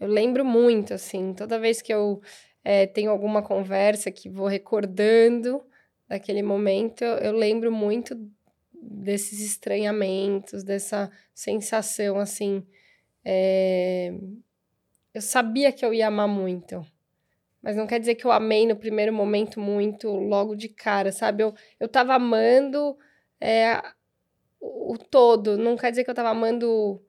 [0.00, 2.22] eu lembro muito, assim, toda vez que eu
[2.64, 5.62] é, tenho alguma conversa que vou recordando
[6.08, 8.16] daquele momento, eu lembro muito
[8.72, 12.66] desses estranhamentos, dessa sensação, assim.
[13.24, 14.12] É...
[15.12, 16.84] Eu sabia que eu ia amar muito,
[17.60, 21.42] mas não quer dizer que eu amei no primeiro momento muito, logo de cara, sabe?
[21.42, 22.96] Eu, eu tava amando
[23.40, 23.82] é,
[24.60, 27.02] o todo, não quer dizer que eu tava amando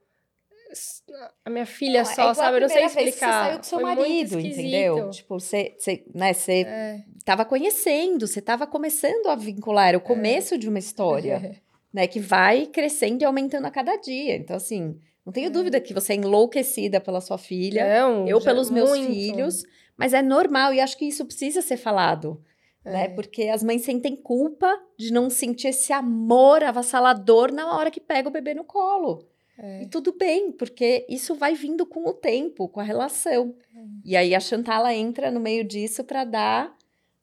[1.46, 2.58] a minha filha não, é só, é sabe?
[2.58, 3.12] Eu não sei explicar.
[3.12, 5.10] você saiu com seu Foi marido, entendeu?
[5.10, 7.04] Tipo, você, você, né, você é.
[7.26, 10.04] tava conhecendo, você tava começando a vincular, era o é.
[10.04, 10.58] começo é.
[10.58, 11.60] de uma história,
[11.94, 12.08] né?
[12.08, 14.36] Que vai crescendo e aumentando a cada dia.
[14.36, 15.50] Então, assim, não tenho é.
[15.50, 19.08] dúvida que você é enlouquecida pela sua filha, não, eu pelos meus muito.
[19.08, 19.64] filhos,
[19.98, 22.42] mas é normal e acho que isso precisa ser falado.
[22.84, 23.06] né?
[23.06, 23.08] É.
[23.10, 28.30] Porque as mães sentem culpa de não sentir esse amor avassalador na hora que pega
[28.30, 29.31] o bebê no colo.
[29.62, 29.84] É.
[29.84, 33.56] E tudo bem, porque isso vai vindo com o tempo, com a relação.
[33.76, 33.80] É.
[34.04, 36.76] E aí a Chantala entra no meio disso para dar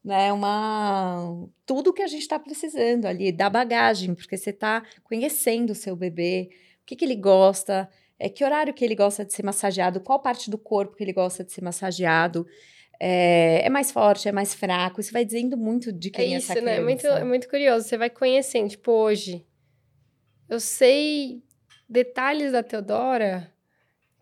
[0.05, 5.71] né, uma tudo que a gente está precisando ali, da bagagem, porque você está conhecendo
[5.71, 6.49] o seu bebê,
[6.81, 10.21] o que, que ele gosta, é, que horário que ele gosta de ser massageado, qual
[10.21, 12.47] parte do corpo que ele gosta de ser massageado
[13.01, 15.01] é, é, mais forte, é mais fraco.
[15.01, 16.77] Isso vai dizendo muito de quem é, é isso, essa criança.
[16.77, 16.83] né?
[16.83, 17.87] É muito, é muito curioso.
[17.87, 19.45] Você vai conhecendo, tipo, hoje.
[20.49, 21.43] Eu sei
[21.89, 23.51] detalhes da Teodora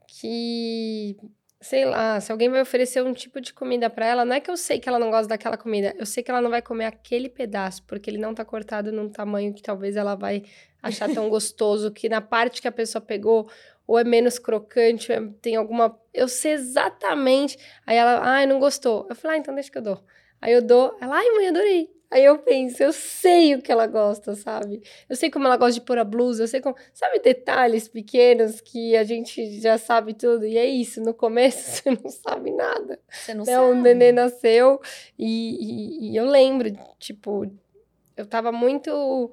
[0.07, 1.17] que,
[1.61, 4.51] sei lá, se alguém vai oferecer um tipo de comida para ela, não é que
[4.51, 6.87] eu sei que ela não gosta daquela comida, eu sei que ela não vai comer
[6.87, 10.45] aquele pedaço, porque ele não tá cortado num tamanho que talvez ela vai
[10.83, 13.51] achar tão gostoso, que na parte que a pessoa pegou,
[13.87, 15.99] ou é menos crocante, é, tem alguma.
[16.13, 17.57] Eu sei exatamente.
[17.87, 19.07] Aí ela, ai, não gostou.
[19.09, 20.05] Eu falei, ah, então deixa que eu dou.
[20.41, 21.96] Aí eu dou, ela, ai, mãe, adorei.
[22.17, 24.83] Aí eu penso, eu sei o que ela gosta, sabe?
[25.09, 26.75] Eu sei como ela gosta de pôr a blusa, eu sei como.
[26.95, 30.47] Sabe detalhes pequenos que a gente já sabe tudo?
[30.47, 32.99] E é isso, no começo você não sabe nada.
[33.11, 33.53] Você não né?
[33.53, 33.67] sabe.
[33.67, 34.81] O neném nasceu
[35.19, 37.51] e, e, e, eu lembro, tipo,
[38.17, 39.31] eu tava muito.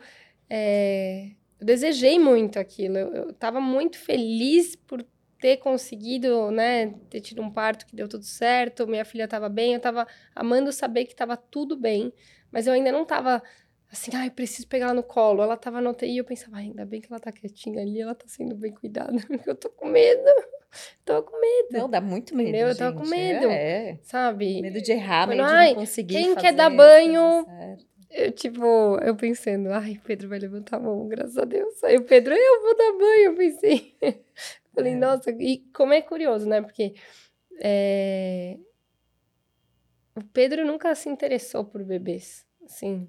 [0.49, 1.29] É
[1.63, 2.97] eu desejei muito aquilo.
[2.97, 5.01] Eu, estava muito feliz por
[5.39, 9.73] ter conseguido, né, ter tido um parto que deu tudo certo, minha filha estava bem,
[9.73, 12.13] eu estava amando saber que estava tudo bem,
[12.53, 13.43] mas eu ainda não estava
[13.91, 15.43] assim, ai, ah, preciso pegar ela no colo.
[15.43, 18.13] Ela estava no UTI e eu pensava, ainda bem que ela está quietinha ali, ela
[18.13, 19.13] está sendo bem cuidada.
[19.45, 20.23] eu tô com medo.
[21.05, 21.67] Tô com medo.
[21.69, 22.49] Não, dá muito medo.
[22.49, 23.45] Meu, eu tava com medo.
[23.45, 23.99] É.
[24.01, 24.59] Sabe?
[24.59, 26.15] Medo de errar, medo de não conseguir.
[26.15, 27.45] Quem quer dar banho
[28.13, 28.63] eu, tipo,
[29.01, 31.83] eu pensando, ai, Pedro vai levantar a mão, graças a Deus.
[31.83, 33.95] Aí o Pedro, eu vou dar banho, eu pensei.
[34.73, 34.95] Falei, é.
[34.95, 36.61] nossa, e como é curioso, né?
[36.61, 36.93] Porque
[37.59, 38.57] é...
[40.15, 43.07] o Pedro nunca se interessou por bebês, assim.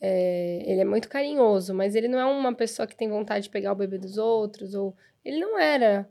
[0.00, 0.62] É...
[0.66, 3.72] ele é muito carinhoso, mas ele não é uma pessoa que tem vontade de pegar
[3.72, 6.08] o bebê dos outros, ou ele não era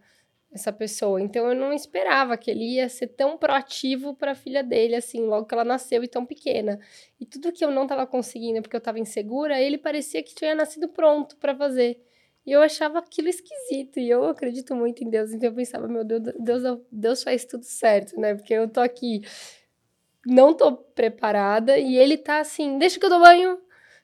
[0.52, 1.22] essa pessoa.
[1.22, 5.22] Então eu não esperava que ele ia ser tão proativo para a filha dele, assim,
[5.26, 6.80] logo que ela nasceu e tão pequena.
[7.20, 10.54] E tudo que eu não estava conseguindo porque eu estava insegura, ele parecia que tinha
[10.56, 12.02] nascido pronto para fazer.
[12.46, 14.00] E eu achava aquilo esquisito.
[14.00, 15.32] E eu acredito muito em Deus.
[15.32, 18.36] Então eu pensava, meu Deus, Deus, Deus faz tudo certo, né?
[18.36, 19.22] Porque eu tô aqui,
[20.26, 21.78] não tô preparada.
[21.78, 23.58] E ele tá assim, deixa que eu dou banho,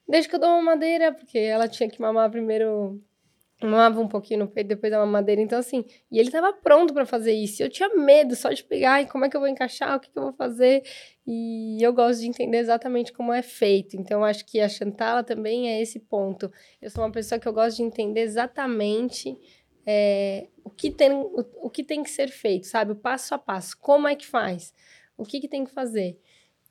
[0.07, 1.11] deixa que eu dou uma madeira.
[1.13, 3.01] Porque ela tinha que mamar primeiro
[3.61, 5.41] mamava um pouquinho no peito, depois da mamadeira.
[5.41, 7.63] Então, assim, e ele tava pronto para fazer isso.
[7.63, 10.11] Eu tinha medo só de pegar, e como é que eu vou encaixar, o que,
[10.11, 10.83] que eu vou fazer.
[11.25, 13.95] E eu gosto de entender exatamente como é feito.
[13.97, 16.51] Então, acho que a Chantala também é esse ponto.
[16.81, 19.35] Eu sou uma pessoa que eu gosto de entender exatamente
[19.85, 22.91] é, o, que tem, o, o, que tem que ser feito, sabe?
[22.91, 23.77] O passo a passo.
[23.79, 24.73] Como é que faz?
[25.17, 26.19] O que, que tem que fazer?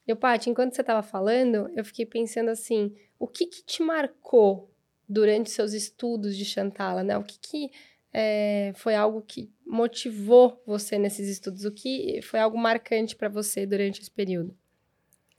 [0.07, 4.71] Eu, Paty, enquanto você estava falando, eu fiquei pensando assim, o que, que te marcou
[5.09, 7.19] durante seus estudos de Chantala, né?
[7.19, 7.71] O que, que
[8.13, 11.65] é, foi algo que motivou você nesses estudos?
[11.65, 14.57] O que foi algo marcante para você durante esse período?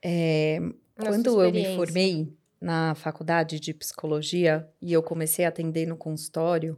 [0.03, 0.59] É,
[0.95, 6.77] quando eu me formei na faculdade de psicologia e eu comecei a atender no consultório,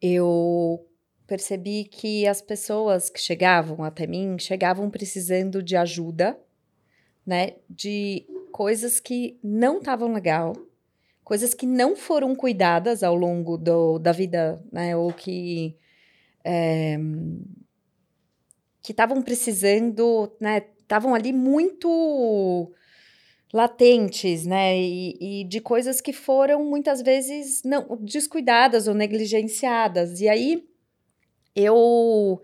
[0.00, 0.86] eu
[1.28, 6.40] percebi que as pessoas que chegavam até mim chegavam precisando de ajuda,
[7.24, 7.56] né?
[7.68, 10.54] De coisas que não estavam legal,
[11.22, 14.96] coisas que não foram cuidadas ao longo do, da vida, né?
[14.96, 15.76] Ou que
[16.42, 16.96] é,
[18.80, 20.62] que estavam precisando, né?
[20.80, 22.72] Estavam ali muito
[23.52, 24.78] latentes, né?
[24.78, 30.22] E, e, de coisas que foram muitas vezes não descuidadas ou negligenciadas.
[30.22, 30.66] E aí
[31.58, 32.40] eu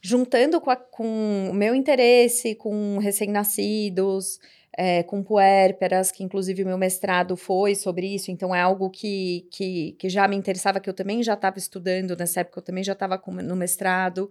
[0.00, 4.38] juntando com, a, com o meu interesse com recém-nascidos,
[4.76, 9.48] é, com puérperas, que inclusive o meu mestrado foi sobre isso, então é algo que,
[9.50, 12.84] que, que já me interessava, que eu também já estava estudando nessa época, eu também
[12.84, 14.30] já estava no mestrado.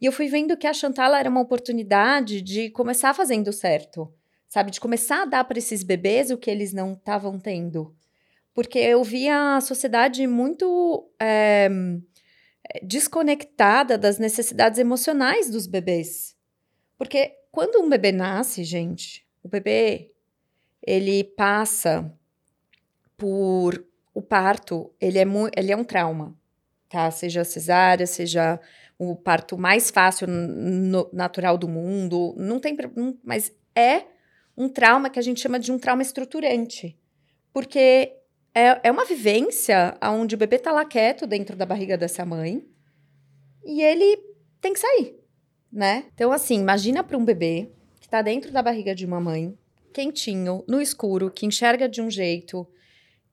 [0.00, 4.12] E eu fui vendo que a Chantala era uma oportunidade de começar fazendo certo,
[4.48, 4.70] sabe?
[4.70, 7.94] De começar a dar para esses bebês o que eles não estavam tendo.
[8.54, 11.68] Porque eu via a sociedade muito é,
[12.82, 16.36] desconectada das necessidades emocionais dos bebês.
[16.96, 20.10] Porque quando um bebê nasce, gente, o bebê,
[20.82, 22.12] ele passa
[23.16, 25.24] por o parto, ele é,
[25.56, 26.36] ele é um trauma,
[26.88, 27.10] tá?
[27.10, 28.60] Seja cesárea, seja
[28.98, 32.76] o parto mais fácil, no, natural do mundo, não tem,
[33.24, 34.04] mas é
[34.56, 36.98] um trauma que a gente chama de um trauma estruturante,
[37.52, 38.16] porque
[38.54, 42.66] é, é uma vivência onde o bebê tá lá quieto dentro da barriga dessa mãe
[43.64, 44.16] e ele
[44.60, 45.16] tem que sair,
[45.72, 46.04] né?
[46.14, 47.70] Então, assim, imagina para um bebê
[48.12, 49.56] está dentro da barriga de uma mãe,
[49.94, 52.68] quentinho, no escuro, que enxerga de um jeito,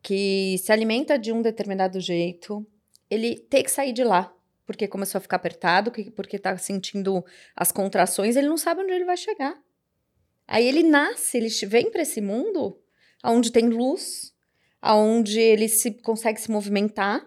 [0.01, 2.65] que se alimenta de um determinado jeito,
[3.10, 4.34] ele tem que sair de lá,
[4.65, 9.03] porque começou a ficar apertado, porque está sentindo as contrações, ele não sabe onde ele
[9.03, 9.62] vai chegar.
[10.47, 12.79] Aí ele nasce, ele vem para esse mundo
[13.23, 14.34] onde tem luz,
[14.81, 17.25] aonde ele se consegue se movimentar.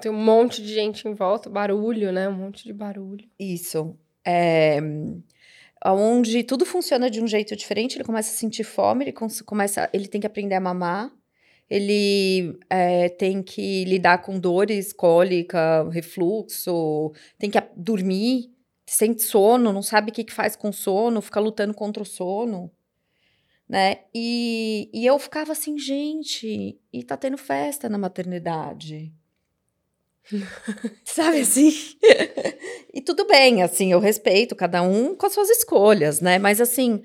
[0.00, 2.28] tem um monte de gente em volta, barulho, né?
[2.28, 3.26] Um monte de barulho.
[3.38, 3.96] Isso.
[4.24, 4.78] É,
[5.86, 10.08] onde tudo funciona de um jeito diferente, ele começa a sentir fome, ele começa, ele
[10.08, 11.10] tem que aprender a mamar,
[11.70, 18.50] ele é, tem que lidar com dores, cólica, refluxo, tem que dormir,
[18.84, 22.70] sente sono, não sabe o que, que faz com sono, fica lutando contra o sono
[23.68, 23.98] né?
[24.14, 29.12] E, e eu ficava assim, gente, e tá tendo festa na maternidade.
[31.04, 31.72] Sabe assim?
[32.92, 36.38] e tudo bem, assim, eu respeito cada um com as suas escolhas, né?
[36.38, 37.02] Mas assim,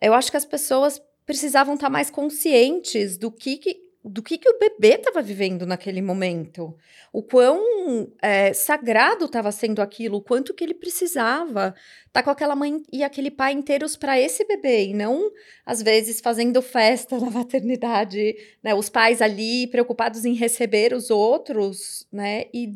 [0.00, 4.38] eu acho que as pessoas precisavam estar tá mais conscientes do que, que do que,
[4.38, 6.76] que o bebê estava vivendo naquele momento,
[7.12, 11.74] o quão é, sagrado estava sendo aquilo, o quanto que ele precisava
[12.06, 15.30] estar tá com aquela mãe e aquele pai inteiros para esse bebê, e não,
[15.64, 22.06] às vezes, fazendo festa na maternidade, né, os pais ali preocupados em receber os outros,
[22.12, 22.72] né, e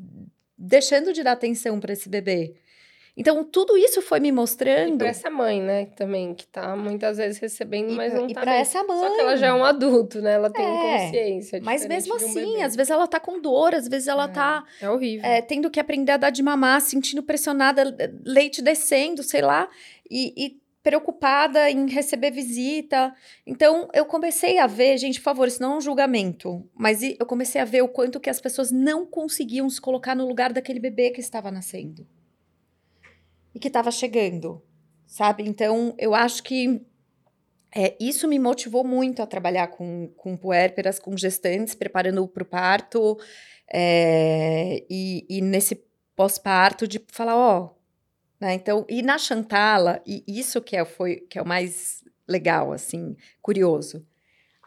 [0.59, 2.55] deixando de dar atenção para esse bebê.
[3.21, 4.95] Então, tudo isso foi me mostrando.
[4.95, 8.41] E pra essa mãe, né, também, que tá muitas vezes recebendo, mas não e tá.
[8.41, 8.61] E pra bem.
[8.63, 8.99] essa mãe.
[8.99, 10.33] Só que ela já é um adulto, né?
[10.33, 11.61] Ela tem é, consciência.
[11.63, 14.65] Mas mesmo assim, às vezes ela tá com dor, às vezes ela é, tá.
[14.81, 15.27] É horrível.
[15.29, 19.69] É, tendo que aprender a dar de mamar, sentindo pressionada, leite descendo, sei lá.
[20.11, 23.15] E, e preocupada em receber visita.
[23.47, 27.27] Então, eu comecei a ver, gente, por favor, isso não é um julgamento, mas eu
[27.27, 30.81] comecei a ver o quanto que as pessoas não conseguiam se colocar no lugar daquele
[30.81, 32.07] bebê que estava nascendo
[33.55, 34.63] e que estava chegando,
[35.07, 35.43] sabe?
[35.47, 36.85] Então, eu acho que
[37.75, 42.47] é, isso me motivou muito a trabalhar com, com puérperas, com gestantes, preparando para o
[42.47, 43.17] parto,
[43.73, 45.85] é, e, e, nesse
[46.17, 47.75] pós-parto, de falar, ó,
[48.41, 48.55] né?
[48.55, 53.17] Então, e na Chantala, e isso que é, foi, que é o mais legal, assim,
[53.41, 54.05] curioso,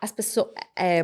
[0.02, 1.02] as, pessoas, é,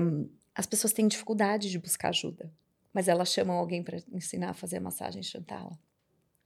[0.56, 2.52] as pessoas têm dificuldade de buscar ajuda,
[2.94, 5.78] mas elas chamam alguém para ensinar a fazer massagem Chantala.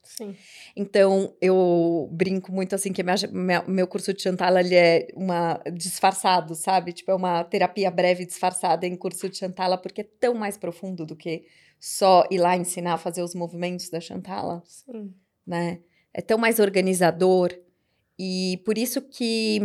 [0.04, 0.36] Sim.
[0.76, 5.60] Então, eu brinco muito assim que minha, minha, meu curso de Chantala ele é uma
[5.72, 6.92] disfarçado, sabe?
[6.92, 11.04] Tipo, é uma terapia breve disfarçada em curso de Chantala, porque é tão mais profundo
[11.04, 11.44] do que
[11.80, 14.62] só ir lá ensinar a fazer os movimentos da Chantala.
[14.66, 15.14] Sim.
[15.46, 15.80] Né?
[16.12, 17.52] É tão mais organizador.
[18.18, 19.60] E por isso que,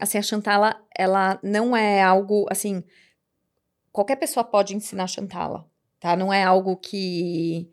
[0.00, 2.82] assim, a Chantala, ela não é algo, assim,
[3.92, 6.16] qualquer pessoa pode ensinar Chantala, tá?
[6.16, 7.70] Não é algo que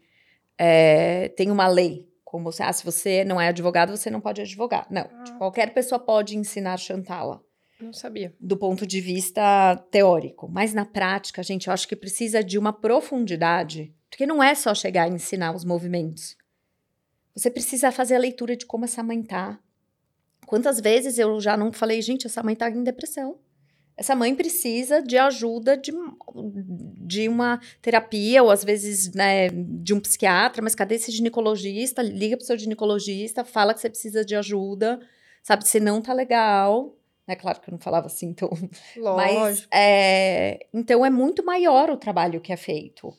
[0.58, 4.86] é, tem uma lei, como ah, se você não é advogado, você não pode advogar.
[4.92, 5.24] Não, ah.
[5.24, 7.44] tipo, qualquer pessoa pode ensinar Chantala.
[7.82, 8.36] Não sabia.
[8.40, 10.48] Do ponto de vista teórico.
[10.48, 13.96] Mas na prática, gente, eu acho que precisa de uma profundidade.
[14.12, 16.38] Porque não é só chegar e ensinar os movimentos.
[17.34, 19.58] Você precisa fazer a leitura de como essa mãe tá.
[20.46, 23.40] Quantas vezes eu já não falei, gente, essa mãe tá em depressão
[24.00, 25.92] essa mãe precisa de ajuda de,
[27.06, 32.02] de uma terapia, ou às vezes né, de um psiquiatra, mas cadê esse ginecologista?
[32.02, 35.02] Liga para o seu ginecologista, fala que você precisa de ajuda,
[35.44, 35.68] sabe?
[35.68, 36.96] Se não tá legal.
[37.28, 38.50] É claro que eu não falava assim, então.
[38.96, 39.42] Lógico.
[39.42, 43.14] Mas, é, então é muito maior o trabalho que é feito.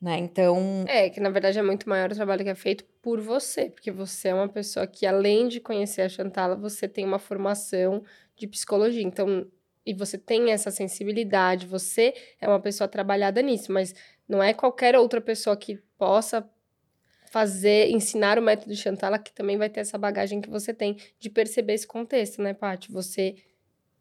[0.00, 0.16] Né?
[0.18, 0.84] Então.
[0.86, 3.90] É, que na verdade é muito maior o trabalho que é feito por você, porque
[3.90, 8.04] você é uma pessoa que, além de conhecer a Chantala, você tem uma formação
[8.36, 9.02] de psicologia.
[9.02, 9.44] Então,
[9.88, 13.94] e você tem essa sensibilidade, você é uma pessoa trabalhada nisso, mas
[14.28, 16.46] não é qualquer outra pessoa que possa
[17.30, 20.98] fazer, ensinar o método de Chantala que também vai ter essa bagagem que você tem
[21.18, 22.92] de perceber esse contexto, né, Paty?
[22.92, 23.36] Você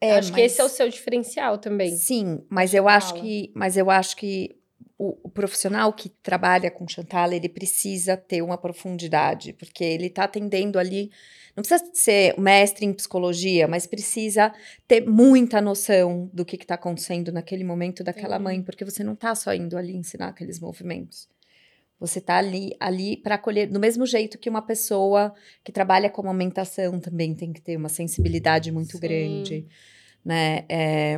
[0.02, 0.36] é, acho mas...
[0.36, 1.96] que esse é o seu diferencial também.
[1.96, 4.57] Sim, mas eu acho que, mas eu acho que
[4.98, 10.24] o, o, profissional que trabalha com Chantala, ele precisa ter uma profundidade, porque ele está
[10.24, 11.12] atendendo ali
[11.58, 14.54] não precisa ser mestre em psicologia, mas precisa
[14.88, 19.34] ter muita noção do que está acontecendo naquele momento daquela mãe, porque você não está
[19.34, 21.28] só indo ali ensinar aqueles movimentos.
[22.00, 25.34] Você está ali, ali para acolher, do mesmo jeito que uma pessoa
[25.64, 29.00] que trabalha com amamentação também tem que ter uma sensibilidade muito Sim.
[29.00, 29.68] grande,
[30.24, 30.64] né?
[30.70, 31.18] É,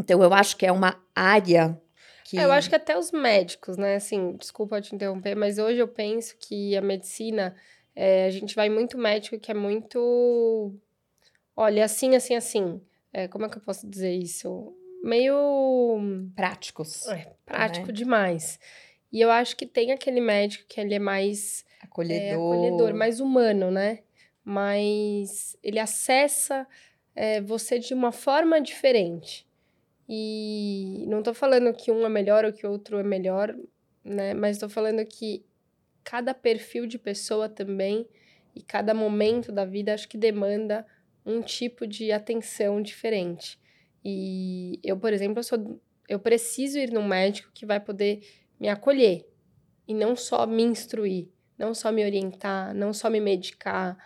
[0.00, 1.78] então, eu acho que é uma área
[2.24, 2.38] que...
[2.38, 3.96] É, eu acho que até os médicos, né?
[3.96, 7.54] Assim, desculpa te interromper, mas hoje eu penso que a medicina
[7.94, 10.74] é, a gente vai muito médico que é muito.
[11.54, 12.80] Olha, assim, assim, assim.
[13.12, 14.74] É, como é que eu posso dizer isso?
[15.02, 16.00] Meio.
[16.34, 17.06] Práticos.
[17.06, 17.92] É, prático né?
[17.92, 18.58] demais.
[19.12, 21.64] E eu acho que tem aquele médico que ele é mais.
[21.80, 22.26] Acolhedor.
[22.26, 24.00] É, acolhedor, mais humano, né?
[24.42, 26.66] Mas ele acessa
[27.14, 29.46] é, você de uma forma diferente.
[30.08, 33.56] E não estou falando que um é melhor ou que outro é melhor,
[34.04, 34.34] né?
[34.34, 35.44] Mas estou falando que
[36.02, 38.06] cada perfil de pessoa também
[38.54, 40.86] e cada momento da vida acho que demanda
[41.24, 43.58] um tipo de atenção diferente.
[44.04, 48.20] E eu, por exemplo, eu, sou, eu preciso ir num médico que vai poder
[48.60, 49.26] me acolher
[49.88, 51.28] e não só me instruir,
[51.58, 53.96] não só me orientar, não só me medicar,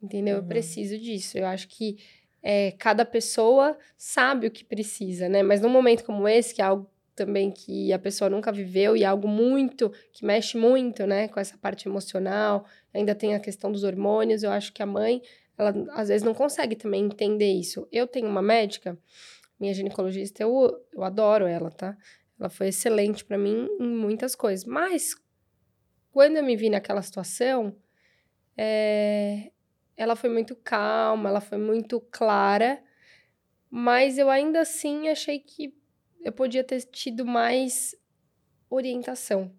[0.00, 0.36] entendeu?
[0.36, 0.42] Uhum.
[0.42, 1.36] Eu preciso disso.
[1.36, 1.98] Eu acho que
[2.42, 5.42] é, cada pessoa sabe o que precisa, né?
[5.42, 9.02] Mas num momento como esse, que é algo também que a pessoa nunca viveu e
[9.02, 12.64] é algo muito que mexe muito, né, com essa parte emocional,
[12.94, 15.20] ainda tem a questão dos hormônios, eu acho que a mãe,
[15.58, 17.86] ela às vezes não consegue também entender isso.
[17.92, 18.98] Eu tenho uma médica,
[19.58, 21.94] minha ginecologista, eu, eu adoro ela, tá?
[22.38, 25.14] Ela foi excelente para mim em muitas coisas, mas
[26.10, 27.76] quando eu me vi naquela situação,
[28.56, 29.50] é,
[30.00, 32.82] ela foi muito calma, ela foi muito clara,
[33.70, 35.74] mas eu ainda assim achei que
[36.22, 37.94] eu podia ter tido mais
[38.70, 39.52] orientação,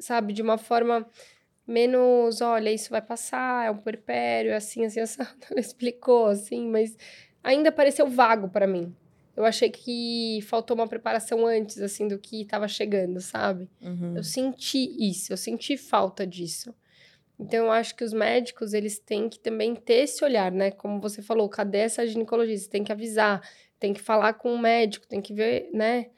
[0.00, 0.32] sabe?
[0.32, 1.08] De uma forma
[1.64, 5.22] menos, olha, isso vai passar, é um puerpério, é assim, assim, assim.
[5.48, 6.96] Ela explicou, assim, mas
[7.40, 8.92] ainda pareceu vago para mim.
[9.36, 13.70] Eu achei que faltou uma preparação antes, assim, do que estava chegando, sabe?
[13.80, 14.16] Uhum.
[14.16, 16.74] Eu senti isso, eu senti falta disso.
[17.40, 20.70] Então, eu acho que os médicos, eles têm que também ter esse olhar, né?
[20.70, 22.70] Como você falou, cadê essa ginecologista?
[22.70, 23.40] Tem que avisar,
[23.78, 26.10] tem que falar com o médico, tem que ver, né?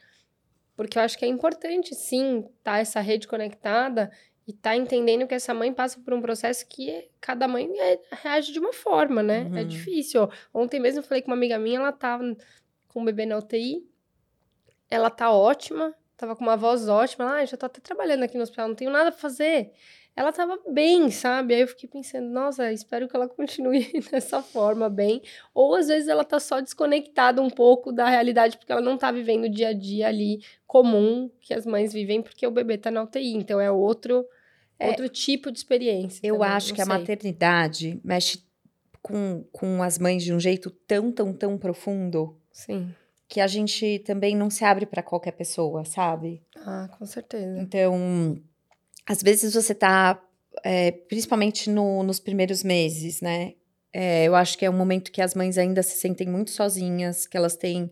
[0.77, 4.11] Porque eu acho que é importante, sim, estar tá essa rede conectada
[4.49, 8.53] e tá entendendo que essa mãe passa por um processo que cada mãe é, reage
[8.53, 9.43] de uma forma, né?
[9.43, 9.57] É uhum.
[9.59, 10.29] É difícil.
[10.53, 12.37] Ontem mesmo eu falei com uma amiga minha, ela tava
[12.89, 13.87] com o bebê na UTI,
[14.91, 18.43] ela tá ótima, tava com uma voz ótima, ah, já tô até trabalhando aqui no
[18.43, 19.73] hospital, não tenho nada pra fazer
[20.15, 21.55] ela tava bem, sabe?
[21.55, 25.23] Aí eu fiquei pensando, nossa, espero que ela continue dessa forma bem.
[25.55, 29.11] Ou às vezes ela tá só desconectada um pouco da realidade, porque ela não tá
[29.11, 32.91] vivendo o dia a dia ali comum que as mães vivem, porque o bebê tá
[32.91, 33.35] na UTI.
[33.35, 34.27] Então é outro,
[34.79, 36.21] é, outro tipo de experiência.
[36.23, 36.95] Eu também, acho que sei.
[36.95, 38.45] a maternidade mexe
[39.01, 42.37] com, com as mães de um jeito tão, tão, tão profundo.
[42.53, 42.95] Sim.
[43.27, 46.43] Que a gente também não se abre para qualquer pessoa, sabe?
[46.55, 47.59] Ah, com certeza.
[47.59, 48.39] Então
[49.07, 50.23] às vezes você tá,
[50.65, 53.55] é, principalmente no, nos primeiros meses, né?
[53.93, 57.27] É, eu acho que é um momento que as mães ainda se sentem muito sozinhas,
[57.27, 57.91] que elas têm,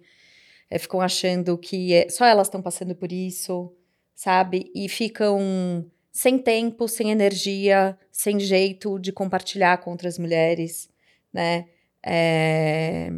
[0.70, 3.72] é, ficam achando que é, só elas estão passando por isso,
[4.14, 4.70] sabe?
[4.74, 10.88] E ficam sem tempo, sem energia, sem jeito de compartilhar com outras mulheres,
[11.32, 11.66] né?
[12.04, 13.10] É,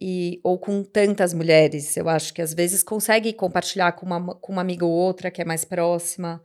[0.00, 1.96] e, ou com tantas mulheres.
[1.96, 5.40] Eu acho que às vezes consegue compartilhar com uma, com uma amiga ou outra que
[5.40, 6.42] é mais próxima,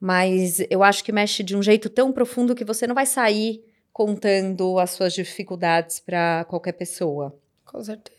[0.00, 3.64] mas eu acho que mexe de um jeito tão profundo que você não vai sair
[3.92, 7.36] contando as suas dificuldades para qualquer pessoa.
[7.64, 8.18] Com certeza.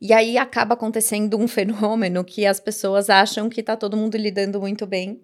[0.00, 4.60] E aí acaba acontecendo um fenômeno que as pessoas acham que está todo mundo lidando
[4.60, 5.22] muito bem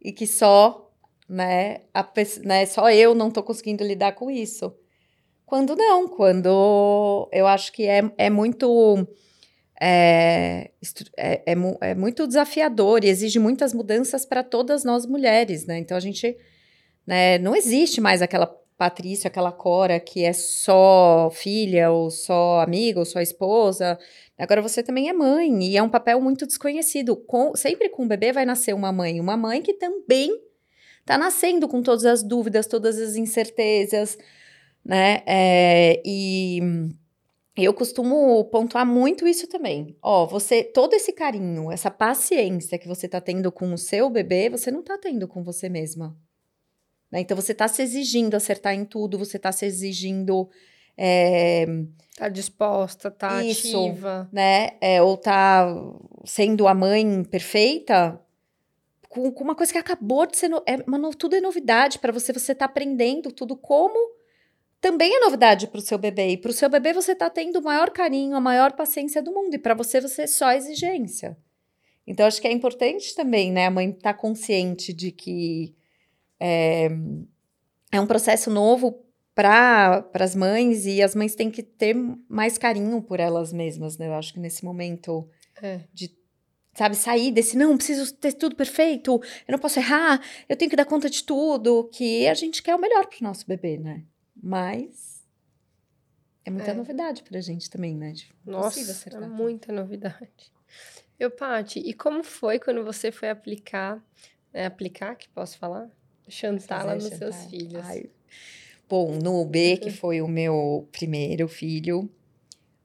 [0.00, 0.90] e que só,
[1.28, 2.06] né, a,
[2.44, 4.74] né, só eu não estou conseguindo lidar com isso.
[5.46, 9.06] Quando não, quando eu acho que é, é muito
[9.84, 10.70] é,
[11.16, 15.76] é, é, é, muito desafiador e exige muitas mudanças para todas nós mulheres, né?
[15.76, 16.36] Então a gente
[17.04, 18.46] né, não existe mais aquela
[18.78, 23.98] Patrícia, aquela Cora que é só filha ou só amiga ou só esposa.
[24.38, 27.16] Agora você também é mãe e é um papel muito desconhecido.
[27.16, 30.30] Com, sempre com o bebê vai nascer uma mãe, uma mãe que também
[31.00, 34.16] está nascendo com todas as dúvidas, todas as incertezas,
[34.84, 35.22] né?
[35.26, 36.60] É, e
[37.56, 39.96] eu costumo pontuar muito isso também.
[40.00, 44.48] Ó, você, todo esse carinho, essa paciência que você tá tendo com o seu bebê,
[44.48, 46.16] você não tá tendo com você mesma.
[47.10, 47.20] Né?
[47.20, 50.48] Então você tá se exigindo acertar em tudo, você tá se exigindo.
[50.96, 51.66] É,
[52.16, 54.28] tá disposta, tá isso, ativa.
[54.32, 54.70] Né?
[54.80, 55.66] É, ou tá
[56.24, 58.20] sendo a mãe perfeita
[59.08, 60.48] com, com uma coisa que acabou de ser.
[60.48, 60.78] No, é,
[61.18, 64.14] tudo é novidade para você, você tá aprendendo tudo como
[64.82, 66.30] também é novidade para o seu bebê.
[66.30, 69.32] E para o seu bebê você está tendo o maior carinho, a maior paciência do
[69.32, 69.54] mundo.
[69.54, 71.38] E para você, você é só exigência.
[72.04, 73.66] Então, acho que é importante também, né?
[73.66, 75.72] A mãe estar tá consciente de que
[76.40, 76.88] é,
[77.92, 79.06] é um processo novo
[79.36, 81.94] para as mães e as mães têm que ter
[82.28, 84.08] mais carinho por elas mesmas, né?
[84.08, 85.28] Eu acho que nesse momento
[85.62, 85.82] é.
[85.94, 86.10] de
[86.74, 89.12] sabe, sair desse, não, preciso ter tudo perfeito,
[89.46, 92.74] eu não posso errar, eu tenho que dar conta de tudo, que a gente quer
[92.74, 94.02] o melhor para o nosso bebê, né?
[94.42, 95.22] Mas
[96.44, 96.74] é muita é.
[96.74, 98.12] novidade pra gente também, né?
[98.12, 100.52] De Nossa, é muita novidade.
[101.18, 104.02] Eu, Paty, e como foi quando você foi aplicar,
[104.52, 105.88] é, aplicar, que posso falar?
[106.28, 107.84] Chantar lá nos seus filhos.
[107.84, 108.10] Ai.
[108.88, 112.10] Bom, no B, que foi o meu primeiro filho,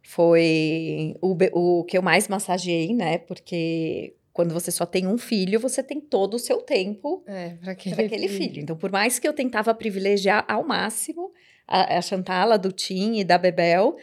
[0.04, 3.18] foi o, o que eu mais massageei, né?
[3.18, 7.72] Porque quando você só tem um filho, você tem todo o seu tempo é, para
[7.72, 8.50] aquele, aquele filho.
[8.50, 8.62] filho.
[8.62, 11.34] Então, por mais que eu tentava privilegiar ao máximo
[11.68, 13.98] a, a Chantala do Tim e da Bebel,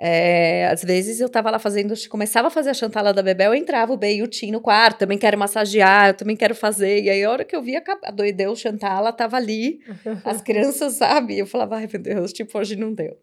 [0.00, 3.92] é, às vezes eu tava lá fazendo, começava a fazer a chantala da Bebel, entrava
[3.92, 7.02] o B e o Tim no quarto, também quero massagear, eu também quero fazer.
[7.02, 9.80] E aí, a hora que eu via a doideu chantala, tava ali,
[10.24, 11.36] as crianças, sabe?
[11.36, 13.18] Eu falava, ai meu Deus, tipo, hoje não deu.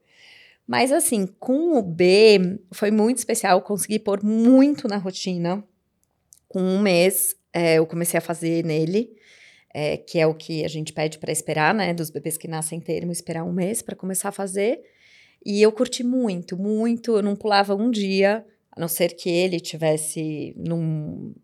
[0.67, 5.63] Mas assim, com o B, foi muito especial, consegui pôr muito na rotina.
[6.49, 9.15] Com um mês, é, eu comecei a fazer nele.
[9.77, 11.93] É, que é o que a gente pede para esperar, né?
[11.93, 14.79] Dos bebês que nascem termo, esperar um mês para começar a fazer.
[15.45, 17.17] E eu curti muito, muito.
[17.17, 21.35] Eu não pulava um dia, a não ser que ele tivesse num,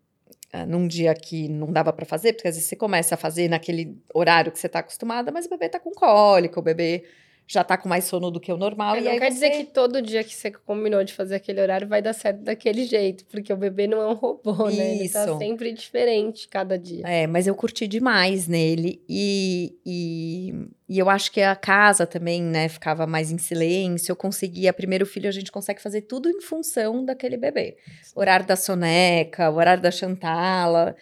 [0.54, 3.48] uh, num dia que não dava para fazer, porque às vezes você começa a fazer
[3.48, 7.04] naquele horário que você está acostumada, mas o bebê está com cólica, o bebê
[7.52, 8.94] já tá com mais sono do que o normal.
[8.94, 9.34] É, e não quer você...
[9.34, 12.86] dizer que todo dia que você combinou de fazer aquele horário vai dar certo daquele
[12.86, 14.78] jeito, porque o bebê não é um robô, Isso.
[14.78, 14.96] né?
[14.96, 17.06] Ele tá sempre diferente cada dia.
[17.06, 20.54] É, mas eu curti demais nele e, e,
[20.88, 24.12] e eu acho que a casa também, né, ficava mais em silêncio.
[24.12, 27.76] Eu conseguia, primeiro filho, a gente consegue fazer tudo em função daquele bebê.
[28.02, 28.12] Sim.
[28.16, 30.96] Horário da soneca, horário da chantala.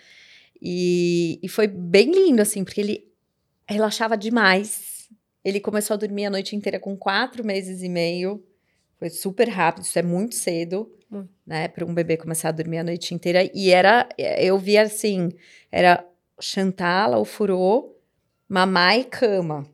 [0.60, 3.08] E, e foi bem lindo, assim, porque ele
[3.68, 4.89] relaxava demais
[5.44, 8.44] ele começou a dormir a noite inteira com quatro meses e meio.
[8.98, 11.26] Foi super rápido, isso é muito cedo, hum.
[11.46, 11.68] né?
[11.68, 13.50] Para um bebê começar a dormir a noite inteira.
[13.54, 15.30] E era, eu via assim,
[15.72, 16.06] era
[16.40, 17.96] chantala, o furô,
[18.48, 19.66] mamá e cama.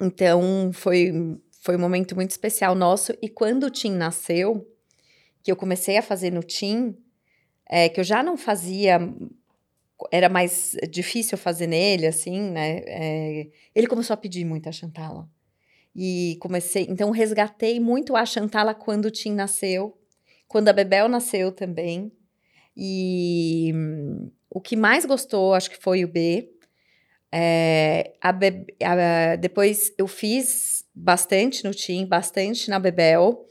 [0.00, 3.12] Então, foi, foi um momento muito especial nosso.
[3.20, 4.66] E quando o Tim nasceu,
[5.42, 6.96] que eu comecei a fazer no Tim,
[7.68, 8.98] é, que eu já não fazia
[10.10, 12.82] era mais difícil fazer nele, assim, né?
[12.86, 15.28] É, ele começou a pedir muito a Chantala.
[15.94, 19.98] E comecei, então resgatei muito a Chantala quando o Tim nasceu,
[20.46, 22.12] quando a Bebel nasceu também.
[22.76, 26.50] E hum, o que mais gostou, acho que foi o B.
[27.32, 33.46] É, a a, depois eu fiz bastante no Tim, bastante na Bebel.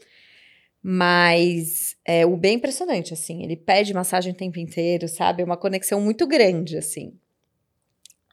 [0.82, 3.42] Mas é o bem impressionante, assim.
[3.42, 5.42] Ele pede massagem o tempo inteiro, sabe?
[5.42, 7.12] É uma conexão muito grande, assim.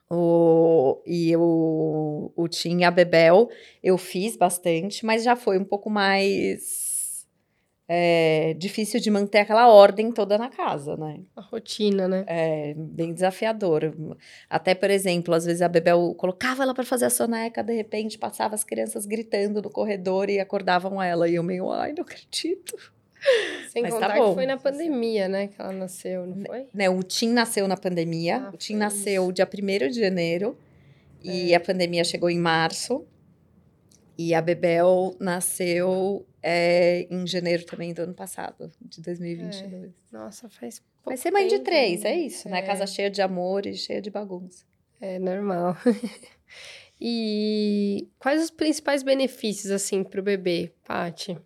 [0.10, 3.50] O, e o, o Tim e a Bebel
[3.84, 6.87] eu fiz bastante, mas já foi um pouco mais
[7.90, 11.22] é difícil de manter aquela ordem toda na casa, né?
[11.36, 12.26] A rotina, né?
[12.28, 13.96] É bem desafiador.
[14.50, 18.18] Até, por exemplo, às vezes a Bebel colocava ela para fazer a soneca, de repente
[18.18, 21.30] passava as crianças gritando no corredor e acordavam ela.
[21.30, 22.76] E eu meio, ai, não acredito.
[23.70, 26.68] Sem Mas tá contar tá que foi na pandemia, né, que ela nasceu, não foi?
[26.74, 28.48] Né, o Tim nasceu na pandemia.
[28.48, 29.34] Ah, o Tim nasceu isso.
[29.34, 30.58] dia 1 de janeiro.
[31.26, 31.30] É.
[31.30, 33.06] E a pandemia chegou em março.
[34.18, 39.84] E a Bebel nasceu é, em janeiro também do ano passado, de 2022.
[39.84, 40.18] É.
[40.18, 42.60] Nossa, faz pouco Vai ser mãe tempo, de três, é isso, né?
[42.60, 42.62] é.
[42.62, 42.68] né?
[42.68, 44.64] Casa cheia de amor e cheia de bagunça.
[45.02, 45.76] É normal.
[47.02, 51.38] e quais os principais benefícios, assim, para o bebê, Paty?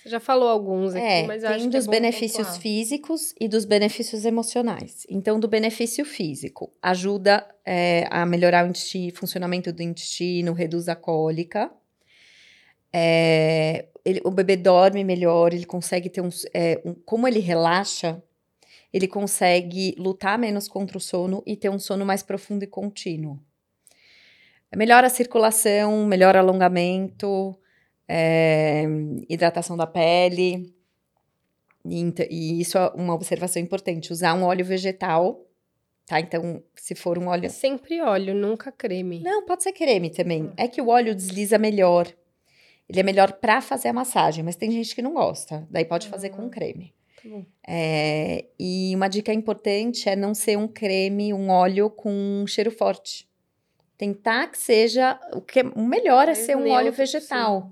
[0.00, 2.60] Você já falou alguns aqui, é, mas acho tem que é dos é benefícios pontuar.
[2.60, 5.04] físicos e dos benefícios emocionais.
[5.10, 8.72] Então, do benefício físico, ajuda é, a melhorar o
[9.16, 11.72] funcionamento do intestino, reduz a cólica,
[12.96, 18.22] é, ele, o bebê dorme melhor, ele consegue ter um, é, um, Como ele relaxa,
[18.92, 23.40] ele consegue lutar menos contra o sono e ter um sono mais profundo e contínuo.
[24.76, 27.58] Melhora a circulação, melhora alongamento,
[28.06, 28.84] é,
[29.28, 30.72] hidratação da pele.
[31.84, 35.44] E, e, isso é uma observação importante: usar um óleo vegetal.
[36.06, 37.46] Tá, então, se for um óleo.
[37.46, 39.20] É sempre óleo, nunca creme.
[39.20, 40.52] Não, pode ser creme também.
[40.56, 40.64] Ah.
[40.64, 42.06] É que o óleo desliza melhor.
[42.88, 45.66] Ele é melhor para fazer a massagem, mas tem gente que não gosta.
[45.70, 46.92] Daí pode fazer com ah, creme.
[47.22, 47.28] Tá
[47.66, 53.26] é, e uma dica importante é não ser um creme, um óleo com cheiro forte.
[53.96, 57.70] Tentar que seja o que o melhor é ser um óleo vegetal,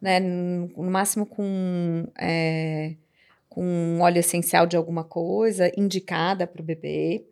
[0.00, 0.18] né?
[0.18, 2.94] No máximo com é,
[3.48, 7.24] com um óleo essencial de alguma coisa indicada para o bebê.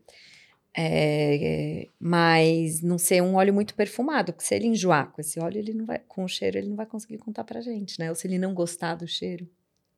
[0.78, 5.58] É, mas não ser um óleo muito perfumado, porque se ele enjoar com esse óleo,
[5.58, 8.10] ele não vai, com o cheiro, ele não vai conseguir contar pra gente, né?
[8.10, 9.48] Ou se ele não gostar do cheiro,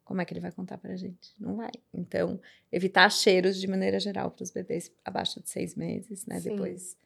[0.05, 1.35] como é que ele vai contar pra gente?
[1.39, 1.73] Não vai.
[1.93, 6.39] Então, evitar cheiros de maneira geral para os bebês abaixo de seis meses, né?
[6.39, 6.51] Sim.
[6.51, 6.97] Depois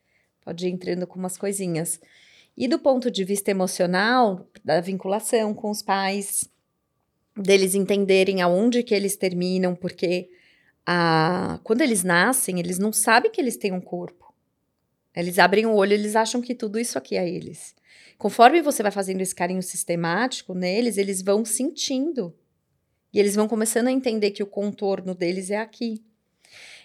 [0.45, 1.99] pode ir entrando com umas coisinhas.
[2.55, 6.47] E do ponto de vista emocional, da vinculação com os pais,
[7.35, 10.29] deles entenderem aonde que eles terminam, porque
[10.87, 14.33] a, quando eles nascem, eles não sabem que eles têm um corpo.
[15.14, 17.74] Eles abrem o olho, eles acham que tudo isso aqui é eles.
[18.18, 22.35] conforme você vai fazendo esse carinho sistemático neles, eles vão sentindo.
[23.12, 26.03] E eles vão começando a entender que o contorno deles é aqui.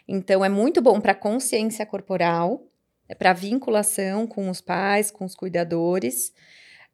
[0.08, 2.68] Então, é muito bom para a consciência corporal,
[3.08, 6.34] é para vinculação com os pais, com os cuidadores.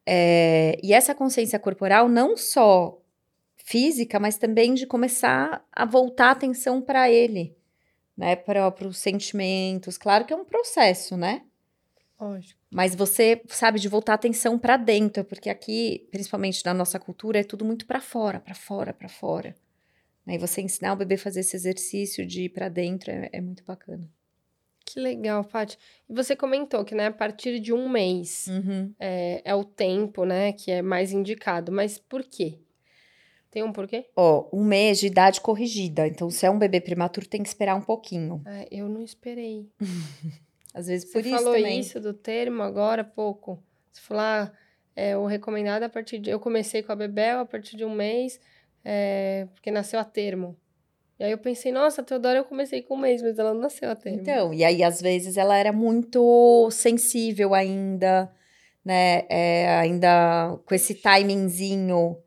[0.06, 3.00] É, e essa consciência corporal, não só
[3.64, 7.56] física, mas também de começar a voltar a atenção para ele,
[8.14, 8.36] né?
[8.36, 9.96] Para os sentimentos.
[9.96, 11.42] Claro que é um processo, né?
[12.20, 12.60] Lógico.
[12.70, 17.40] Mas você sabe de voltar a atenção para dentro, porque aqui, principalmente na nossa cultura,
[17.40, 19.56] é tudo muito para fora, para fora, para fora.
[20.26, 20.34] Né?
[20.34, 23.40] E você ensinar o bebê a fazer esse exercício de ir para dentro é, é,
[23.40, 24.06] muito bacana.
[24.84, 25.78] Que legal, Paty.
[26.08, 28.92] E você comentou que, né, a partir de um mês uhum.
[29.00, 31.72] é, é, o tempo, né, que é mais indicado.
[31.72, 32.58] Mas por quê?
[33.54, 34.06] Tem um porquê?
[34.16, 36.08] Ó, um mês de idade corrigida.
[36.08, 38.42] Então, se é um bebê prematuro, tem que esperar um pouquinho.
[38.44, 39.70] É, eu não esperei.
[40.74, 41.78] Às vezes Você por isso falou também.
[41.78, 43.62] isso do termo agora há pouco.
[43.92, 44.52] Você falou, ah,
[44.96, 46.30] é, o recomendado a partir de...
[46.30, 48.40] Eu comecei com a Bebel a partir de um mês,
[48.84, 50.56] é, porque nasceu a termo.
[51.20, 53.60] E aí eu pensei, nossa, a Teodora eu comecei com um mês, mas ela não
[53.60, 54.20] nasceu a termo.
[54.20, 58.28] Então, e aí às vezes ela era muito sensível ainda,
[58.84, 59.22] né?
[59.28, 62.18] É, ainda com esse timingzinho.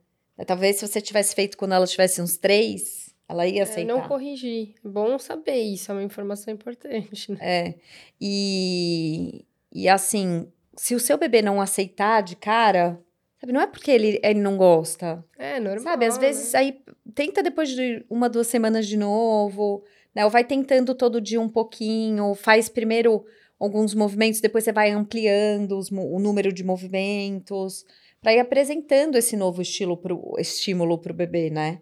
[0.45, 3.81] Talvez se você tivesse feito quando ela tivesse uns três, ela ia aceitar.
[3.81, 4.75] É, não corrigir.
[4.83, 7.37] É bom saber isso, é uma informação importante, né?
[7.41, 7.75] É.
[8.21, 12.99] E, e assim, se o seu bebê não aceitar de cara,
[13.39, 15.23] sabe, não é porque ele, ele não gosta.
[15.37, 15.83] É, normal.
[15.83, 16.59] Sabe, às vezes né?
[16.59, 16.81] aí
[17.13, 19.83] tenta depois de uma, duas semanas de novo,
[20.15, 20.23] né?
[20.23, 23.25] Ou vai tentando todo dia um pouquinho, faz primeiro
[23.59, 27.85] alguns movimentos, depois você vai ampliando os, o número de movimentos,
[28.27, 31.79] para ir apresentando esse novo estilo pro, estímulo para o bebê, né?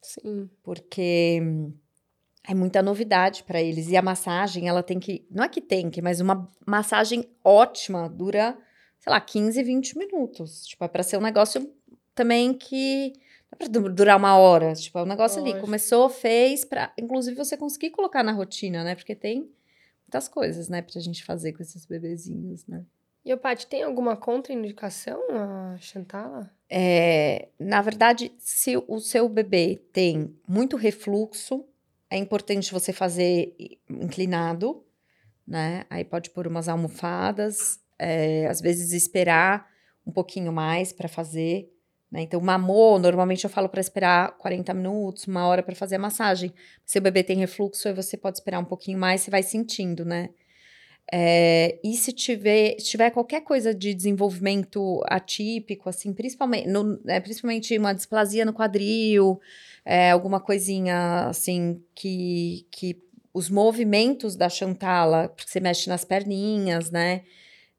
[0.00, 0.48] Sim.
[0.62, 1.42] Porque
[2.42, 3.90] é muita novidade para eles.
[3.90, 5.26] E a massagem, ela tem que.
[5.30, 8.56] Não é que tem que, mas uma massagem ótima dura,
[8.98, 10.66] sei lá, 15, 20 minutos.
[10.66, 11.70] Tipo, é para ser um negócio
[12.14, 13.12] também que.
[13.52, 14.72] Não é pra durar uma hora.
[14.72, 15.58] Tipo, é um negócio Lógico.
[15.58, 15.62] ali.
[15.62, 18.94] Começou, fez, para Inclusive, você conseguir colocar na rotina, né?
[18.94, 19.50] Porque tem
[20.06, 22.82] muitas coisas, né, pra gente fazer com esses bebezinhos, né?
[23.26, 26.48] E o Paty, tem alguma contraindicação a Chantala?
[26.70, 31.64] É, na verdade, se o seu bebê tem muito refluxo,
[32.08, 33.52] é importante você fazer
[33.90, 34.84] inclinado,
[35.44, 35.84] né?
[35.90, 39.68] Aí pode pôr umas almofadas, é, às vezes esperar
[40.06, 41.68] um pouquinho mais para fazer.
[42.08, 42.22] Né?
[42.22, 46.54] Então, mamou, normalmente eu falo para esperar 40 minutos, uma hora para fazer a massagem.
[46.84, 50.04] Se o bebê tem refluxo, aí você pode esperar um pouquinho mais, você vai sentindo,
[50.04, 50.30] né?
[51.12, 57.20] É, e se tiver, se tiver qualquer coisa de desenvolvimento atípico, assim, principalmente, no, é,
[57.20, 59.40] principalmente uma displasia no quadril,
[59.84, 63.00] é, alguma coisinha assim que, que
[63.32, 67.22] os movimentos da Chantala, porque você mexe nas perninhas, né?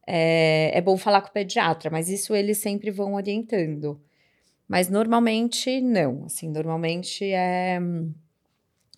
[0.05, 4.01] É, é bom falar com o pediatra, mas isso eles sempre vão orientando.
[4.67, 7.79] Mas normalmente não, assim, normalmente é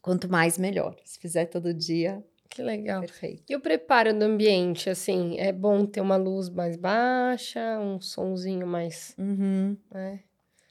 [0.02, 0.96] quanto mais melhor.
[1.06, 3.02] Se fizer todo dia, Que legal.
[3.02, 3.44] perfeito.
[3.48, 8.66] E o preparo do ambiente, assim, é bom ter uma luz mais baixa, um sonzinho
[8.66, 9.78] mais, Uhum.
[9.92, 10.20] né?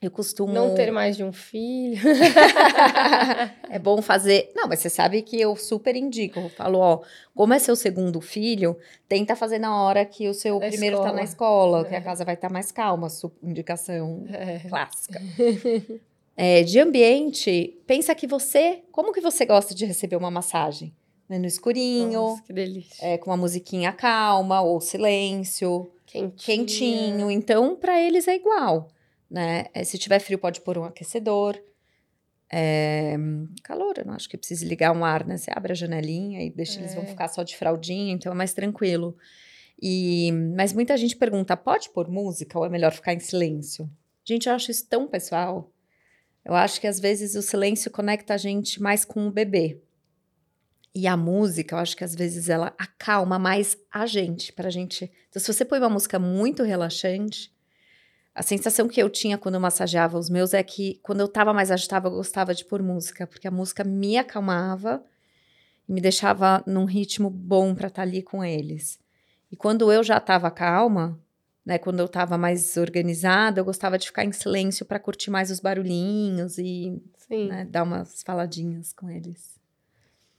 [0.01, 0.53] Eu costumo.
[0.53, 2.01] Não ter mais de um filho.
[3.69, 4.51] é bom fazer.
[4.55, 6.39] Não, mas você sabe que eu super indico.
[6.39, 7.01] Eu falo, ó,
[7.35, 8.77] como é seu segundo filho,
[9.09, 11.17] tenta fazer na hora que o seu Da primeiro tá escola.
[11.17, 11.99] na escola, que É.
[11.99, 13.09] a casa vai estar mais calma,
[13.43, 14.61] indicação É.
[14.69, 15.21] clássica.
[16.41, 18.81] É, de ambiente, pensa que você.
[18.93, 20.95] Como que você gosta de receber uma massagem?
[21.29, 23.05] Né, No escurinho, Nossa, que delícia.
[23.05, 25.91] é, com uma musiquinha calma ou silêncio.
[26.07, 26.33] Quentinho.
[26.37, 27.31] quentinho.
[27.31, 28.89] Então, para eles é igual,
[29.31, 29.67] né?
[29.75, 31.61] É, se tiver frio, pode pôr um aquecedor.
[32.51, 33.15] É,
[33.63, 35.37] calor, eu não acho que precise ligar um ar, né?
[35.37, 37.07] Você abre a janelinha e deixa eles vão É.
[37.07, 39.15] ficar só de fraldinha, então é mais tranquilo.
[39.81, 43.89] E, mas muita gente pergunta: pode pôr música ou é melhor ficar em silêncio?
[44.25, 45.71] Gente, eu acho isso tão pessoal.
[46.43, 49.79] Eu acho que às vezes o silêncio conecta a gente mais com o bebê.
[50.95, 55.11] E a música, eu acho que às vezes ela acalma mais a gente, pra gente.
[55.29, 57.53] Então, se você põe uma música muito relaxante,
[58.35, 61.53] a sensação que eu tinha quando eu massageava os meus é que quando eu tava
[61.53, 65.05] mais agitada, eu gostava de pôr música, porque a música me acalmava
[65.89, 68.99] e me deixava num ritmo bom pra estar ali com eles.
[69.51, 71.19] E quando eu já tava calma,
[71.67, 75.51] né, quando eu tava mais organizada, eu gostava de ficar em silêncio pra curtir mais
[75.51, 77.49] os barulhinhos e Sim.
[77.49, 79.58] né, dar umas faladinhas com eles.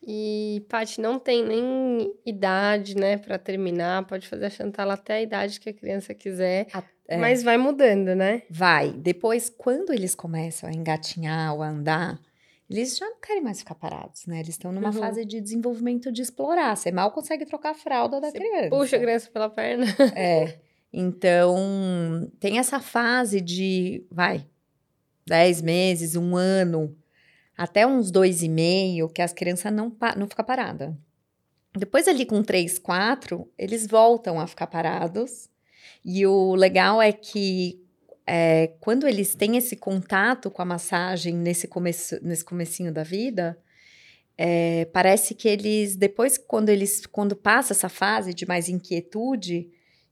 [0.06, 4.06] E, Paty, não tem nem idade, né, pra terminar.
[4.08, 6.68] Pode fazer a Chantala até a idade que a criança quiser.
[7.08, 7.18] É.
[7.18, 8.44] Mas vai mudando, né?
[8.50, 8.92] Vai.
[8.94, 12.20] Depois, quando eles começam a engatinhar ou a andar,
[12.70, 14.38] eles já não querem mais ficar parados, né?
[14.40, 14.94] Eles estão numa Uhum.
[14.94, 16.76] fase de desenvolvimento de explorar.
[16.78, 18.70] Você mal consegue trocar a fralda da Você criança.
[18.70, 19.86] Puxa a criança pela perna.
[20.16, 20.60] É.
[20.92, 24.46] Então, tem essa fase de, vai,
[25.26, 26.96] 10 meses, um ano,
[27.60, 30.96] até uns dois e meio, que as crianças não, não ficam paradas.
[31.78, 35.50] Depois, ali com 3, 4, eles voltam a ficar parados.
[36.04, 37.84] E o legal é que
[38.26, 43.60] é, quando eles têm esse contato com a massagem nesse, começo, nesse comecinho da vida,
[44.38, 49.70] é, parece que eles, depois, quando eles, quando passa essa fase de mais inquietude,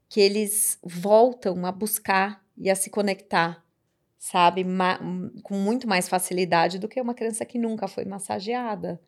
[0.10, 3.66] que eles voltam a buscar e a se conectar,
[4.18, 5.00] sabe, Ma
[5.44, 9.00] com muito mais facilidade do que uma criança que nunca foi massageada.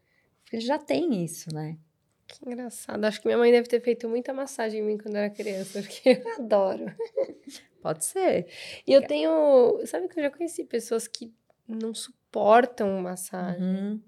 [0.52, 1.78] Ele já tem isso, né?
[2.28, 3.04] Que engraçado.
[3.06, 6.10] Acho que minha mãe deve ter feito muita massagem em mim quando era criança, porque
[6.10, 6.86] eu adoro.
[7.82, 8.48] Pode ser.
[8.86, 9.82] E eu tenho.
[9.86, 11.34] Sabe que eu já conheci pessoas que
[11.68, 13.62] não suportam massagem.
[13.62, 14.02] Uhum.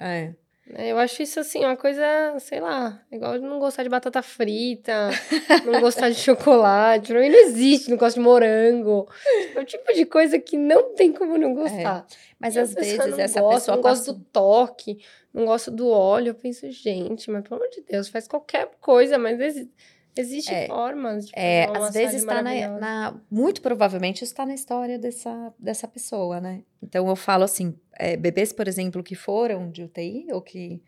[0.00, 0.34] É.
[0.66, 2.02] Né, eu acho isso, assim, uma coisa,
[2.38, 5.10] sei lá, igual não gostar de batata frita,
[5.66, 9.06] não gostar de chocolate, não, não existe, não gosto de morango.
[9.54, 11.54] É o tipo de coisa que não tem como não é.
[11.54, 12.06] gostar.
[12.10, 12.16] É.
[12.40, 13.76] Mas e às vezes essa gosta, pessoa.
[13.76, 14.98] Não gosta do toque,
[15.32, 16.30] não gosto do óleo.
[16.30, 19.38] Eu penso, gente, mas pelo amor de Deus, faz qualquer coisa, mas.
[20.16, 24.54] Existem é, formas de fazer é, às vezes está na, na, muito provavelmente está na
[24.54, 26.62] história dessa, dessa pessoa, né?
[26.80, 30.80] Então eu falo assim, é, bebês, por exemplo, que foram de UTI ou que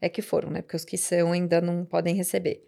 [0.00, 0.62] é que foram, né?
[0.62, 2.64] Porque os que são ainda não podem receber.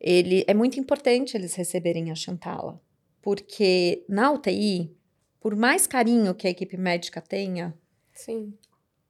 [0.00, 2.80] Ele é muito importante eles receberem a Chantala,
[3.20, 4.96] porque na UTI,
[5.40, 7.74] por mais carinho que a equipe médica tenha,
[8.14, 8.54] Sim.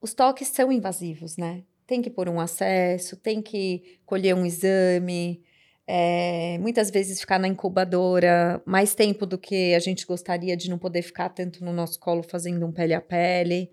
[0.01, 1.63] os toques são invasivos, né?
[1.87, 5.44] Tem que pôr um acesso, tem que colher um exame,
[5.87, 10.79] é, muitas vezes ficar na incubadora mais tempo do que a gente gostaria de não
[10.79, 13.71] poder ficar tanto no nosso colo fazendo um pele a pele.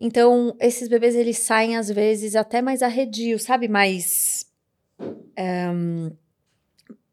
[0.00, 3.68] Então, esses bebês eles saem às vezes até mais arredios, sabe?
[3.68, 4.46] Mais.
[5.36, 5.66] É,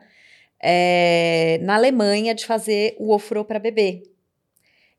[0.61, 4.03] é, na Alemanha de fazer o ofurô para bebê.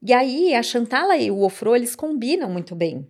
[0.02, 3.08] E aí, a Chantala e o ofro, eles combinam muito bem.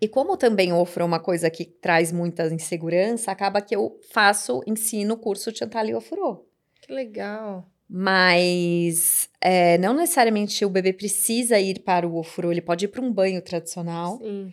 [0.00, 4.00] E como também o ofro é uma coisa que traz muita insegurança, acaba que eu
[4.10, 6.44] faço, ensino o curso Chantala e ofro.
[6.80, 7.66] Que legal.
[7.88, 13.02] Mas é, não necessariamente o bebê precisa ir para o ofro, ele pode ir para
[13.02, 14.18] um banho tradicional.
[14.18, 14.52] Sim.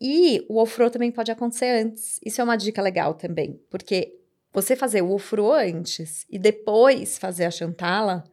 [0.00, 2.18] E o ofro também pode acontecer antes.
[2.24, 4.18] Isso é uma dica legal também, porque
[4.52, 8.24] você fazer o ofro antes e depois fazer a chantala,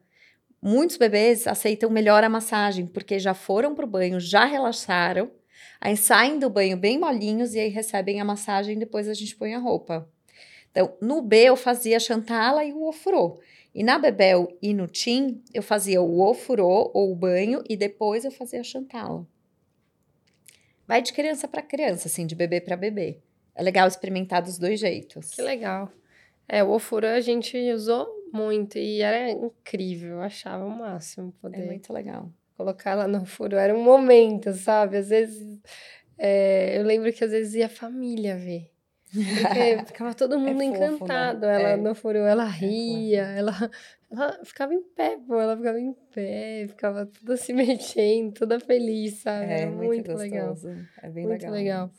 [0.61, 5.31] Muitos bebês aceitam melhor a massagem, porque já foram para o banho, já relaxaram,
[5.79, 9.35] aí saem do banho bem molinhos e aí recebem a massagem e depois a gente
[9.35, 10.09] põe a roupa.
[10.71, 13.39] Então, no B eu fazia chantala e o ofurô.
[13.73, 18.25] E na Bebel e no Tim, eu fazia o ofurô ou o banho e depois
[18.25, 19.27] eu fazia a chantala.
[20.87, 23.19] Vai de criança para criança, assim, de bebê para bebê.
[23.53, 25.31] É legal experimentar dos dois jeitos.
[25.31, 25.91] Que legal.
[26.47, 28.77] É, o ofurô a gente usou muito.
[28.77, 31.61] E era incrível, eu achava o máximo é poder.
[31.61, 32.31] É muito legal.
[32.55, 33.55] Colocar lá no furo.
[33.55, 34.97] Era um momento, sabe?
[34.97, 35.59] Às vezes.
[36.17, 38.71] É, eu lembro que às vezes ia a família ver.
[39.13, 41.41] Porque ficava todo é mundo é fofo, encantado.
[41.41, 41.61] Né?
[41.61, 41.77] Ela é.
[41.77, 43.71] no furo, ela é ria, ela,
[44.11, 49.19] ela ficava em pé, pô, ela ficava em pé, ficava toda se mexendo, toda feliz,
[49.19, 49.51] sabe?
[49.51, 50.55] É, muito, muito legal.
[51.01, 51.53] É bem muito legal.
[51.53, 51.91] legal.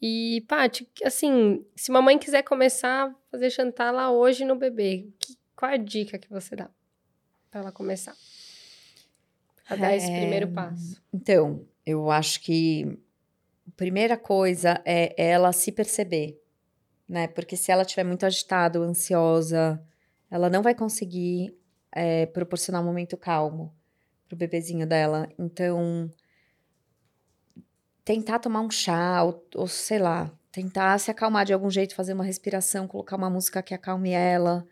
[0.00, 5.38] E, Paty, assim, se mamãe quiser começar a fazer chantar lá hoje no bebê, que,
[5.56, 6.68] qual a dica que você dá
[7.50, 8.14] para ela começar?
[9.68, 11.00] A dar é, esse primeiro passo.
[11.12, 12.98] Então, eu acho que
[13.66, 16.38] a primeira coisa é ela se perceber,
[17.08, 17.28] né?
[17.28, 19.82] Porque se ela estiver muito agitada, ansiosa,
[20.30, 21.56] ela não vai conseguir
[21.90, 23.74] é, proporcionar um momento calmo
[24.28, 25.28] pro bebezinho dela.
[25.38, 26.10] Então,
[28.04, 32.12] tentar tomar um chá, ou, ou sei lá, tentar se acalmar de algum jeito, fazer
[32.12, 34.66] uma respiração, colocar uma música que acalme ela.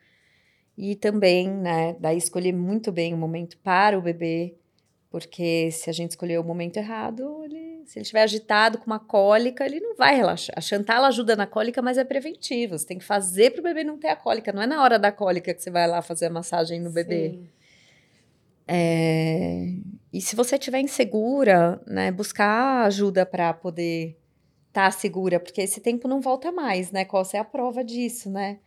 [0.76, 4.55] E também, né, daí escolher muito bem o momento para o bebê,
[5.11, 8.99] porque se a gente escolher o momento errado, ele, se ele estiver agitado com uma
[8.99, 10.55] cólica, ele não vai relaxar.
[10.57, 12.78] A Chantal ajuda na cólica, mas é preventivo.
[12.78, 14.53] Você tem que fazer para o bebê não ter a cólica.
[14.53, 17.39] Não é na hora da cólica que você vai lá fazer a massagem no bebê.
[18.72, 19.66] É,
[20.12, 24.18] e se você estiver insegura, né, buscar ajuda para poder
[24.68, 27.04] estar tá segura, porque esse tempo não volta mais, né?
[27.04, 28.58] Qual é a prova disso, né?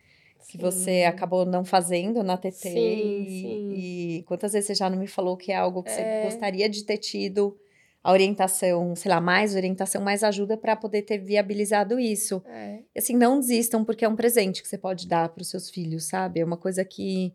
[0.47, 2.51] que você acabou não fazendo na TT.
[2.51, 3.73] Sim, e, sim.
[3.73, 5.93] e quantas vezes você já não me falou que é algo que é.
[5.93, 7.57] você gostaria de ter tido
[8.03, 12.43] a orientação, sei lá, mais orientação, mais ajuda para poder ter viabilizado isso.
[12.45, 12.79] É.
[12.95, 15.69] E assim, não desistam, porque é um presente que você pode dar para os seus
[15.69, 16.39] filhos, sabe?
[16.39, 17.33] É uma coisa que.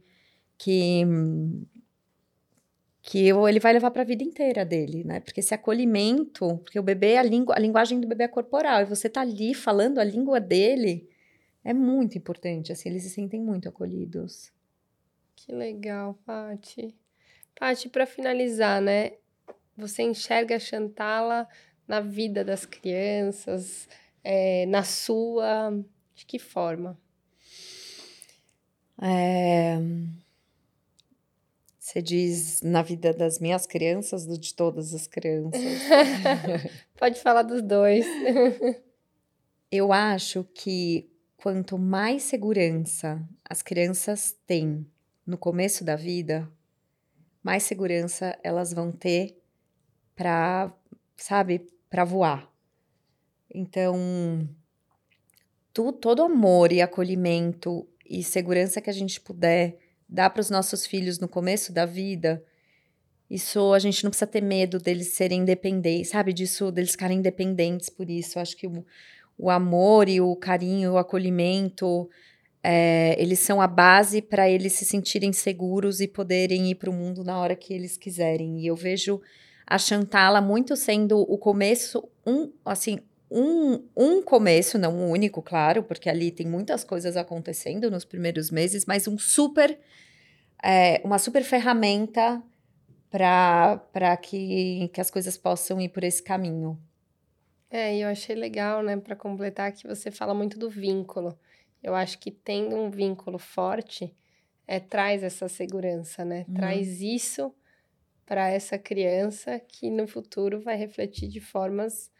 [0.56, 1.04] que
[3.10, 5.18] que eu, ele vai levar para a vida inteira dele, né?
[5.18, 8.84] Porque esse acolhimento, porque o bebê, a, língua, a linguagem do bebê é corporal, e
[8.84, 11.10] você tá ali falando a língua dele,
[11.64, 14.52] é muito importante, assim, eles se sentem muito acolhidos.
[15.34, 16.94] Que legal, Pati.
[17.58, 19.14] Pati, para finalizar, né?
[19.76, 21.48] Você enxerga a Chantala
[21.88, 23.88] na vida das crianças,
[24.22, 25.76] é, na sua,
[26.14, 26.96] de que forma?
[29.02, 29.80] É...
[31.90, 35.60] Você diz na vida das minhas crianças ou de todas as crianças?
[36.96, 38.06] Pode falar dos dois.
[39.72, 44.86] Eu acho que quanto mais segurança as crianças têm
[45.26, 46.48] no começo da vida,
[47.42, 49.42] mais segurança elas vão ter
[50.14, 50.72] para,
[51.16, 52.48] sabe, para voar.
[53.52, 54.48] Então,
[55.72, 59.79] tu, todo amor e acolhimento e segurança que a gente puder
[60.10, 62.42] dar para os nossos filhos no começo da vida,
[63.30, 66.32] isso a gente não precisa ter medo deles serem independentes, sabe?
[66.32, 68.40] Disso, deles ficarem independentes por isso.
[68.40, 68.84] Acho que o,
[69.38, 72.10] o amor e o carinho, o acolhimento,
[72.60, 76.92] é, eles são a base para eles se sentirem seguros e poderem ir para o
[76.92, 78.58] mundo na hora que eles quiserem.
[78.58, 79.20] E eu vejo
[79.64, 82.98] a Chantala muito sendo o começo, um, assim,
[83.30, 88.50] um, um começo, não um único, claro, porque ali tem muitas coisas acontecendo nos primeiros
[88.50, 89.78] meses, mas um super,
[90.62, 92.42] é, uma super ferramenta
[93.10, 96.78] para que, que as coisas possam ir por esse caminho.
[97.70, 101.38] É, e eu achei legal, né, para completar, que você fala muito do vínculo.
[101.82, 104.12] Eu acho que tendo um vínculo forte,
[104.66, 106.44] é, traz essa segurança, né?
[106.48, 106.54] Uhum.
[106.54, 107.54] Traz isso
[108.26, 112.10] para essa criança que no futuro vai refletir de formas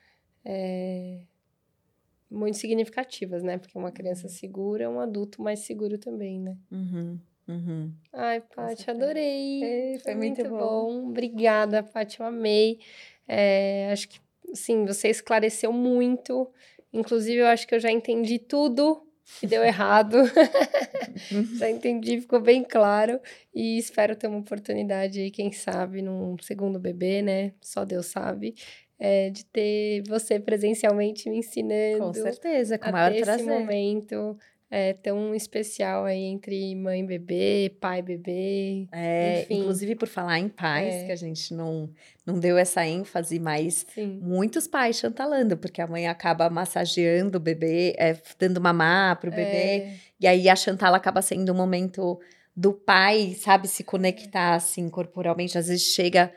[0.44, 1.20] é,
[2.30, 3.58] muito significativas, né?
[3.58, 6.56] Porque uma criança segura é um adulto mais seguro também, né?
[6.70, 7.18] Uhum.
[7.48, 7.92] Uhum.
[8.12, 9.62] Ai, Paty, adorei.
[9.62, 11.02] É, foi, foi, muito, muito bom.
[11.02, 11.08] bom.
[11.08, 12.78] Obrigada, Paty, eu amei.
[13.26, 14.20] É, acho que
[14.54, 16.48] sim, você esclareceu muito.
[16.92, 19.04] Inclusive, eu acho que eu já entendi tudo
[19.38, 20.16] que deu errado.
[21.58, 23.20] já entendi, ficou bem claro.
[23.54, 27.52] E espero ter uma oportunidade aí, quem sabe, num segundo bebê, né?
[27.60, 28.54] Só Deus sabe.
[28.98, 31.98] É, de ter você presencialmente me ensinando.
[31.98, 33.34] Com certeza, com maior prazer.
[33.36, 34.36] esse momento
[34.70, 38.88] é, tão especial aí entre mãe e bebê, pai e bebê.
[38.92, 39.60] É, enfim.
[39.60, 41.06] inclusive por falar em pais, é.
[41.06, 41.90] que a gente não,
[42.24, 44.20] não deu essa ênfase, mas Sim.
[44.22, 49.42] muitos pais chantalando, porque a mãe acaba massageando o bebê, é, dando mamar pro bebê,
[49.42, 49.94] é.
[50.20, 52.20] e aí a chantala acaba sendo um momento
[52.54, 55.58] do pai, sabe, se conectar assim corporalmente.
[55.58, 56.32] Às vezes chega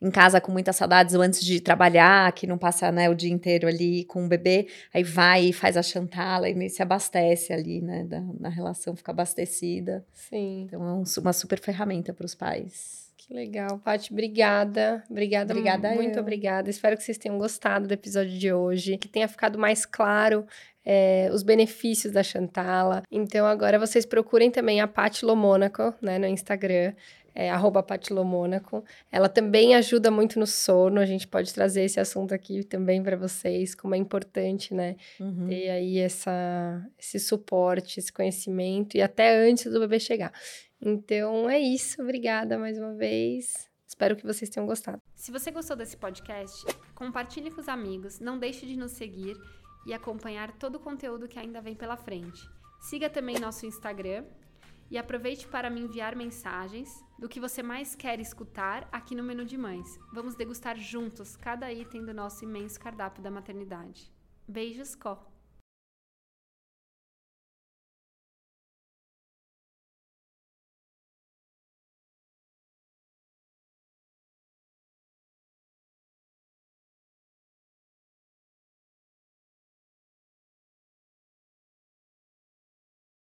[0.00, 3.32] em casa com muitas saudades ou antes de trabalhar, que não passa né, o dia
[3.32, 7.80] inteiro ali com o bebê, aí vai e faz a chantala e se abastece ali,
[7.80, 8.04] né?
[8.04, 10.04] Da, na relação fica abastecida.
[10.12, 10.62] Sim.
[10.66, 13.08] Então é um, uma super ferramenta para os pais.
[13.16, 15.04] Que legal, Paty, obrigada.
[15.10, 16.22] Obrigada, obrigada muito eu.
[16.22, 16.70] obrigada.
[16.70, 20.46] Espero que vocês tenham gostado do episódio de hoje, que tenha ficado mais claro
[20.82, 23.02] é, os benefícios da Chantala.
[23.10, 26.94] Então agora vocês procurem também a Paty Lomônaco, né, no Instagram
[27.38, 28.84] é, arroba Patilomônaco.
[29.12, 33.16] Ela também ajuda muito no sono, a gente pode trazer esse assunto aqui também para
[33.16, 34.96] vocês, como é importante, né?
[35.20, 35.46] Uhum.
[35.46, 40.32] Ter aí essa, esse suporte, esse conhecimento, e até antes do bebê chegar.
[40.82, 43.68] Então é isso, obrigada mais uma vez.
[43.86, 45.00] Espero que vocês tenham gostado.
[45.14, 49.36] Se você gostou desse podcast, compartilhe com os amigos, não deixe de nos seguir
[49.86, 52.42] e acompanhar todo o conteúdo que ainda vem pela frente.
[52.80, 54.24] Siga também nosso Instagram,
[54.90, 59.44] e aproveite para me enviar mensagens do que você mais quer escutar aqui no Menu
[59.44, 59.98] de Mães.
[60.12, 64.12] Vamos degustar juntos cada item do nosso imenso cardápio da maternidade.
[64.46, 65.37] Beijos, Có!